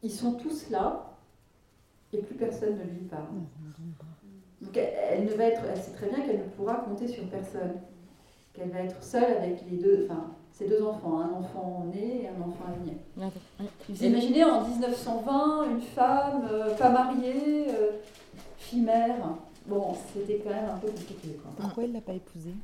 ils 0.01 0.11
sont 0.11 0.33
tous 0.33 0.69
là, 0.69 1.17
et 2.13 2.17
plus 2.19 2.35
personne 2.35 2.77
ne 2.77 2.83
lui 2.83 3.05
parle. 3.09 3.25
Donc 4.61 4.77
elle, 4.77 5.25
ne 5.25 5.33
va 5.33 5.45
être, 5.45 5.61
elle 5.69 5.79
sait 5.79 5.91
très 5.91 6.07
bien 6.07 6.21
qu'elle 6.21 6.39
ne 6.39 6.49
pourra 6.55 6.75
compter 6.75 7.07
sur 7.07 7.23
personne, 7.29 7.75
qu'elle 8.53 8.69
va 8.69 8.79
être 8.79 9.01
seule 9.03 9.37
avec 9.37 9.63
les 9.69 9.77
deux, 9.77 10.07
enfin 10.09 10.31
ses 10.51 10.67
deux 10.67 10.83
enfants, 10.83 11.21
un 11.21 11.31
enfant 11.31 11.85
né 11.93 12.23
et 12.23 12.27
un 12.27 12.41
enfant 12.41 12.65
à 12.67 12.71
venir. 12.71 12.95
Vous 13.87 14.03
imaginez 14.03 14.43
en 14.43 14.67
1920 14.67 15.71
une 15.71 15.81
femme 15.81 16.47
euh, 16.51 16.75
pas 16.75 16.89
mariée, 16.89 17.67
euh, 17.69 17.91
fille 18.57 18.81
mère, 18.81 19.15
Bon, 19.69 19.93
c'était 20.13 20.41
quand 20.43 20.49
même 20.49 20.69
un 20.73 20.77
peu 20.77 20.87
compliqué. 20.87 21.37
Pourquoi 21.57 21.83
il 21.83 21.89
ne 21.89 21.93
l'a 21.95 22.01
pas 22.01 22.13
épousée 22.13 22.55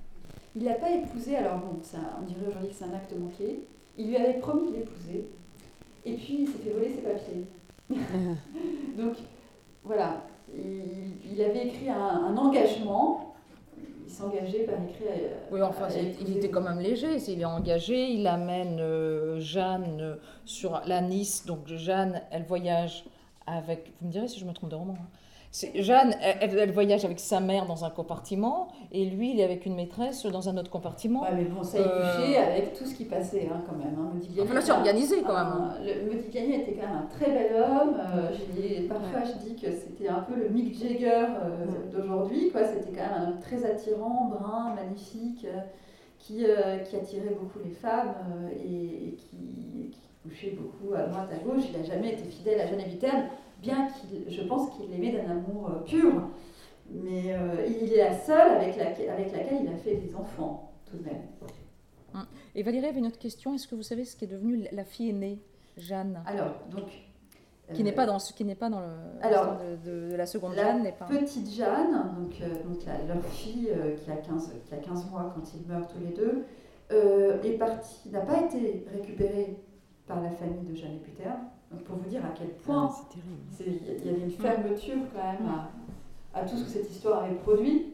Il 0.56 0.64
ne 0.64 0.70
l'a 0.70 0.76
pas 0.76 0.90
épousée, 0.90 1.36
alors 1.36 1.60
bon, 1.60 1.78
ça, 1.84 2.00
on 2.20 2.26
dirait 2.26 2.48
aujourd'hui 2.50 2.70
que 2.70 2.76
c'est 2.76 2.86
un 2.86 2.94
acte 2.94 3.14
manqué. 3.16 3.60
Il 3.98 4.08
lui 4.08 4.18
avait 4.18 4.40
promis 4.40 4.72
de 4.72 4.78
l'épouser, 4.78 5.28
et 6.04 6.14
puis 6.14 6.38
il 6.42 6.48
s'est 6.48 6.58
fait 6.58 6.72
voler 6.72 6.90
ses 6.90 7.02
papiers. 7.02 7.46
Donc, 8.98 9.18
voilà, 9.84 10.24
il, 10.54 11.42
avait 11.42 11.68
écrit 11.68 11.90
un, 11.90 12.36
engagement, 12.36 13.36
il 13.78 14.12
s'engageait 14.12 14.64
par 14.64 14.76
écrit. 14.76 15.06
Euh, 15.08 15.36
oui, 15.52 15.62
enfin, 15.62 15.88
il 16.22 16.38
était 16.38 16.50
quand 16.50 16.62
même 16.62 16.80
léger. 16.80 17.18
Il 17.28 17.42
est 17.42 17.46
engagé, 17.46 18.12
il 18.12 18.26
amène 18.26 18.80
euh, 18.80 19.40
Jeanne 19.40 20.00
euh, 20.02 20.16
sur 20.46 20.82
la 20.86 21.02
Nice. 21.02 21.46
Donc 21.46 21.68
Jeanne, 21.68 22.22
elle 22.32 22.44
voyage 22.44 23.06
avec. 23.46 23.92
Vous 24.02 24.08
me 24.08 24.12
direz 24.12 24.28
si 24.28 24.40
je 24.40 24.46
me 24.46 24.54
trompe 24.54 24.72
de 24.72 24.76
roman. 24.76 24.98
Hein. 25.00 25.08
Jeanne, 25.76 26.16
elle, 26.22 26.72
voyage 26.72 27.06
avec 27.06 27.20
sa 27.20 27.40
mère 27.40 27.66
dans 27.66 27.86
un 27.86 27.90
compartiment 27.90 28.68
et 28.92 29.06
lui, 29.06 29.32
il 29.32 29.40
est 29.40 29.44
avec 29.44 29.66
une 29.66 29.76
maîtresse 29.76 30.26
dans 30.26 30.50
un 30.50 30.58
autre 30.58 30.70
compartiment. 30.70 31.22
Ouais, 31.22 31.30
mais 31.34 31.46
bon, 31.46 31.64
ça 31.64 31.80
épluché 31.80 32.38
euh... 32.38 32.48
avec 32.48 32.74
tout 32.74 32.86
ce 32.86 32.94
qui 32.94 33.06
passait 33.06 33.48
hein, 33.50 33.62
quand 33.66 33.78
même. 33.78 33.96
Hein. 33.98 34.12
Modigliani, 34.14 34.42
enfin, 34.42 34.54
là, 34.54 34.62
c'est 34.62 34.72
organisé 34.74 35.22
quand 35.22 35.34
même. 35.34 35.48
Hein. 35.48 35.76
Le, 35.82 36.12
Modigliani 36.12 36.56
était 36.56 36.74
quand 36.74 36.88
même 36.88 36.98
un 37.04 37.08
très 37.10 37.32
bel 37.32 37.56
homme. 37.56 37.96
Euh, 37.98 38.88
parfois, 38.90 39.22
je 39.24 39.48
dis 39.48 39.56
que 39.56 39.72
c'était 39.72 40.10
un 40.10 40.22
peu 40.22 40.36
le 40.36 40.50
Mick 40.50 40.78
Jagger 40.78 41.26
euh, 41.26 41.66
d'aujourd'hui. 41.94 42.52
C'était 42.54 42.98
quand 42.98 43.04
même 43.04 43.22
un 43.22 43.28
homme 43.30 43.40
très 43.40 43.64
attirant, 43.64 44.32
brun, 44.38 44.76
magnifique, 44.76 45.46
euh, 45.46 45.62
qui, 46.20 46.44
qui 46.90 46.96
attirait 46.98 47.36
beaucoup 47.40 47.60
les 47.64 47.72
femmes 47.74 48.14
et, 48.52 49.16
qui, 49.16 49.92
qui, 49.92 50.00
couchait 50.24 50.58
beaucoup 50.60 50.94
à 50.96 51.04
droite, 51.04 51.30
à 51.32 51.38
gauche. 51.38 51.66
Il 51.72 51.80
n'a 51.80 51.86
jamais 51.86 52.14
été 52.14 52.24
fidèle 52.24 52.60
à 52.60 52.68
Jeanne 52.68 52.82
Viterne 52.82 53.26
bien 53.66 53.88
qu'il, 53.88 54.32
je 54.32 54.42
pense 54.44 54.70
qu'il 54.72 54.90
l'aimait 54.90 55.12
d'un 55.12 55.30
amour 55.32 55.70
euh, 55.70 55.84
pur, 55.84 56.14
mais 56.92 57.34
euh, 57.34 57.66
il 57.68 57.92
est 57.92 57.98
la 57.98 58.18
seule 58.18 58.52
avec, 58.52 58.78
avec 58.78 59.32
laquelle 59.32 59.64
il 59.64 59.68
a 59.68 59.78
fait 59.78 59.96
des 59.96 60.16
enfants, 60.16 60.72
tout 60.90 60.98
de 60.98 61.04
même. 61.04 61.22
Hum. 62.14 62.26
Et 62.54 62.64
Valérie 62.64 62.88
avait 62.88 63.00
une 63.00 63.08
autre 63.08 63.20
question. 63.20 63.54
Est-ce 63.54 63.68
que 63.68 63.76
vous 63.76 63.84
savez 63.84 64.06
ce 64.06 64.16
qui 64.16 64.26
est 64.26 64.30
devenu 64.30 64.68
la 64.72 64.86
fille 64.86 65.10
aînée, 65.10 65.40
Jeanne? 65.78 66.22
Alors, 66.26 66.54
donc, 66.70 66.86
Qui 67.74 67.84
n'est 67.84 67.92
pas 67.92 68.06
dans 68.06 68.20
ce 68.20 68.32
qui 68.32 68.46
n'est 68.46 68.56
pas 68.56 68.70
dans 68.70 68.80
le 68.80 68.94
Alors, 69.22 69.58
de, 69.84 70.10
de, 70.12 70.16
la 70.16 70.28
seconde 70.28 70.54
la 70.56 70.64
Jeanne 70.64 70.84
n'est 70.84 70.92
pas. 70.92 71.06
Petite 71.06 71.52
Jeanne, 71.52 72.14
donc, 72.16 72.40
donc 72.64 72.86
leur 73.08 73.26
fille 73.26 73.70
qui, 74.04 74.12
a 74.12 74.16
15, 74.18 74.54
qui 74.68 74.74
a 74.74 74.78
15 74.78 75.10
mois 75.10 75.34
quand 75.36 75.44
ils 75.54 75.68
meurent 75.68 75.88
tous 75.88 76.00
les 76.00 76.14
deux, 76.14 76.46
est 77.44 77.58
partie, 77.58 78.10
n'a 78.10 78.22
pas 78.22 78.42
été 78.44 78.86
récupérée 78.94 79.58
par 80.08 80.22
la 80.22 80.30
famille 80.30 80.64
de 80.64 80.76
Jeanne 80.76 81.00
Puter. 81.00 81.30
Donc 81.72 81.84
pour 81.84 81.98
vous 81.98 82.10
dire 82.10 82.24
à 82.24 82.30
quel 82.38 82.50
point 82.50 82.90
ah, 82.92 83.64
il 83.66 84.06
y 84.06 84.10
avait 84.10 84.22
une 84.22 84.32
fermeture 84.32 84.98
quand 85.14 85.24
même 85.24 85.52
à, 86.34 86.44
tout 86.44 86.58
ce 86.58 86.64
que 86.64 86.70
cette 86.70 86.92
histoire 86.92 87.24
avait 87.24 87.36
produit. 87.36 87.94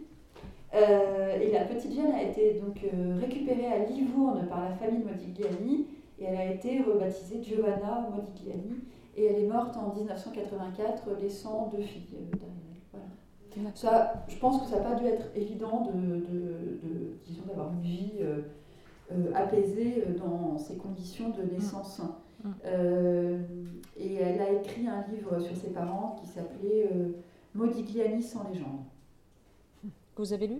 Euh, 0.73 1.39
et 1.39 1.51
la 1.51 1.65
petite 1.65 1.93
Jeanne 1.93 2.13
a 2.13 2.23
été 2.23 2.53
donc 2.59 2.79
euh, 2.83 3.17
récupérée 3.19 3.67
à 3.67 3.79
Livourne 3.85 4.45
par 4.47 4.63
la 4.63 4.73
famille 4.75 5.03
Modigliani 5.03 5.87
et 6.17 6.25
elle 6.25 6.37
a 6.37 6.51
été 6.51 6.81
rebaptisée 6.81 7.43
Giovanna 7.43 8.07
Modigliani 8.09 8.79
et 9.17 9.25
elle 9.25 9.43
est 9.43 9.47
morte 9.47 9.75
en 9.75 9.93
1984 9.93 11.09
laissant 11.21 11.69
deux 11.75 11.81
filles 11.81 12.15
euh, 12.15 12.37
derrière 12.37 13.67
elle. 13.67 13.71
Ça, 13.75 14.23
je 14.29 14.37
pense 14.37 14.61
que 14.61 14.69
ça 14.69 14.77
n'a 14.77 14.91
pas 14.91 14.95
dû 14.95 15.05
être 15.07 15.25
évident 15.35 15.91
de, 15.93 15.99
de, 15.99 17.17
d'avoir 17.45 17.73
une 17.73 17.81
vie 17.81 18.13
apaisée 19.33 20.05
dans 20.17 20.57
ces 20.57 20.75
conditions 20.75 21.29
de 21.29 21.43
naissance. 21.53 22.01
Mm. 22.43 22.49
et 23.97 24.15
elle 24.15 24.41
a 24.41 24.51
écrit 24.51 24.87
un 24.87 25.05
livre 25.13 25.39
sur 25.39 25.55
ses 25.55 25.69
parents 25.69 26.15
qui 26.19 26.27
s'appelait 26.27 26.89
Modigliani 27.53 28.23
sans 28.23 28.49
légende 28.49 28.79
vous 30.21 30.33
avez 30.33 30.47
lu? 30.47 30.59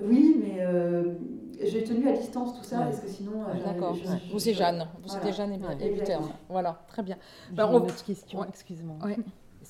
Oui, 0.00 0.40
mais 0.42 0.58
euh, 0.60 1.14
j'ai 1.60 1.84
tenu 1.84 2.08
à 2.08 2.12
distance 2.12 2.56
tout 2.58 2.64
ça 2.64 2.78
parce 2.78 3.00
que 3.00 3.08
sinon. 3.08 3.42
Euh, 3.42 3.64
D'accord. 3.64 3.96
Vous 4.32 4.48
êtes 4.48 4.54
Jeanne. 4.54 4.88
Vous 5.02 5.14
êtes 5.14 5.34
Jeanne 5.34 5.52
et, 5.52 5.90
Peter. 5.90 6.16
Voilà, 6.48 6.80
très 6.88 7.02
bien. 7.02 7.16
Ben, 7.52 7.68
une 7.68 7.76
autre 7.76 8.04
question. 8.04 8.44
Excuse-moi. 8.44 8.96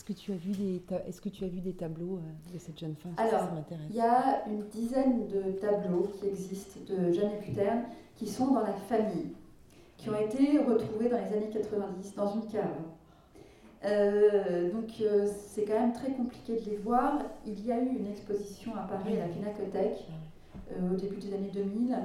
Est-ce 0.03 0.15
que 0.15 0.19
tu 0.19 0.33
as 0.33 0.37
vu 0.37 0.51
des 0.51 0.83
est-ce 1.07 1.21
que 1.21 1.29
tu 1.29 1.45
as 1.45 1.47
vu 1.47 1.61
des 1.61 1.75
tableaux 1.75 2.19
euh, 2.19 2.53
de 2.53 2.59
cette 2.59 2.77
jeune 2.77 2.97
femme? 2.97 3.12
Alors, 3.17 3.49
il 3.88 3.95
y 3.95 4.01
a 4.01 4.43
une 4.49 4.65
dizaine 4.65 5.29
de 5.29 5.53
tableaux 5.53 6.11
qui 6.19 6.27
existent 6.27 6.81
de 6.88 7.12
Jeanne 7.12 7.31
et 7.31 7.47
Peter 7.47 7.71
qui 8.17 8.27
sont 8.27 8.49
dans 8.49 8.62
la 8.62 8.73
famille, 8.73 9.31
qui 9.99 10.11
ont 10.11 10.19
été 10.19 10.59
retrouvés 10.59 11.09
dans 11.09 11.19
les 11.19 11.37
années 11.37 11.51
90 11.53 12.17
dans 12.17 12.35
une 12.35 12.49
cave. 12.49 12.67
Euh, 13.85 14.73
donc 14.73 14.91
euh, 15.03 15.29
c'est 15.47 15.62
quand 15.67 15.79
même 15.79 15.93
très 15.93 16.11
compliqué 16.11 16.57
de 16.57 16.69
les 16.69 16.79
voir. 16.79 17.21
Il 17.47 17.65
y 17.65 17.71
a 17.71 17.79
eu 17.79 17.87
une 17.87 18.09
exposition 18.09 18.75
à 18.75 18.88
Paris 18.88 19.19
à 19.19 19.29
la 19.29 19.33
Pinacothèque 19.33 20.09
euh, 20.73 20.95
au 20.95 20.97
début 20.97 21.21
des 21.21 21.33
années 21.33 21.53
2000 21.55 21.97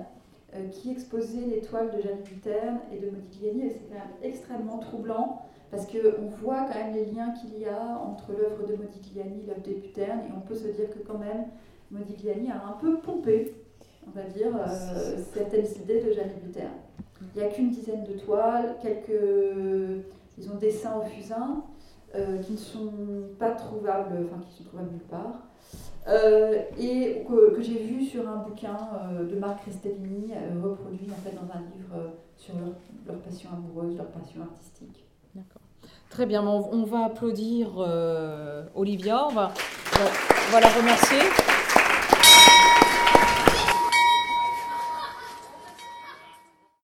qui 0.71 0.91
exposait 0.91 1.45
les 1.47 1.61
toiles 1.61 1.89
de 1.97 2.01
Jeanne 2.01 2.21
Buterne 2.23 2.79
et 2.93 2.99
de 2.99 3.09
Modigliani 3.09 3.65
et 3.65 3.69
c'est 3.71 3.89
quand 3.89 3.95
même 3.95 4.13
extrêmement 4.23 4.77
troublant 4.77 5.46
parce 5.71 5.85
qu'on 5.85 6.27
voit 6.41 6.65
quand 6.65 6.75
même 6.75 6.93
les 6.93 7.05
liens 7.05 7.31
qu'il 7.31 7.59
y 7.59 7.65
a 7.65 7.97
entre 7.97 8.31
l'œuvre 8.31 8.65
de 8.67 8.75
Modigliani 8.75 9.43
et 9.43 9.47
l'œuvre 9.47 9.61
de 9.61 9.73
Buterne 9.73 10.19
et 10.27 10.31
on 10.35 10.41
peut 10.41 10.55
se 10.55 10.67
dire 10.67 10.89
que 10.89 10.99
quand 10.99 11.17
même 11.17 11.45
Modigliani 11.91 12.51
a 12.51 12.65
un 12.67 12.77
peu 12.79 12.97
pompé, 12.97 13.55
on 14.07 14.11
va 14.11 14.23
dire, 14.23 14.53
certaines 15.33 15.67
idées 15.81 16.01
de 16.01 16.11
Jeanne 16.11 16.31
Buterne. 16.43 16.71
Il 17.35 17.41
n'y 17.41 17.47
a 17.47 17.49
qu'une 17.49 17.71
dizaine 17.71 18.03
de 18.03 18.13
toiles, 18.13 18.75
quelques 18.81 20.05
ils 20.37 20.51
ont 20.51 20.55
dessins 20.55 20.97
au 20.97 21.03
fusain 21.03 21.63
euh, 22.15 22.37
qui 22.39 22.53
ne 22.53 22.57
sont 22.57 22.93
pas 23.39 23.51
trouvables, 23.51 24.25
enfin 24.25 24.41
qui 24.41 24.57
sont 24.57 24.63
trouvables 24.65 24.91
nulle 24.91 25.01
part. 25.01 25.47
Euh, 26.07 26.61
et 26.79 27.25
que, 27.27 27.61
j'ai 27.61 27.83
vu 27.83 28.05
sur 28.05 28.29
un 28.29 28.37
bouquin 28.37 28.77
euh, 29.11 29.25
de 29.25 29.35
Marc 29.37 29.65
Restellini, 29.65 30.31
reproduit 30.63 31.09
en 31.11 31.15
fait 31.15 31.35
dans 31.35 31.51
un 31.53 31.61
livre 31.75 32.13
sur 32.35 32.53
leur, 33.07 33.17
passion 33.19 33.49
amoureuse, 33.51 33.97
leur 33.97 34.07
passion 34.07 34.41
artistique. 34.41 35.06
Très 36.09 36.25
bien, 36.25 36.45
on, 36.45 36.83
va 36.83 37.05
applaudir 37.05 37.77
Olivia, 38.75 39.27
on 39.27 39.33
va, 39.33 39.53
on 39.99 40.51
va 40.51 40.59
la 40.61 40.69
remercier. 40.69 41.56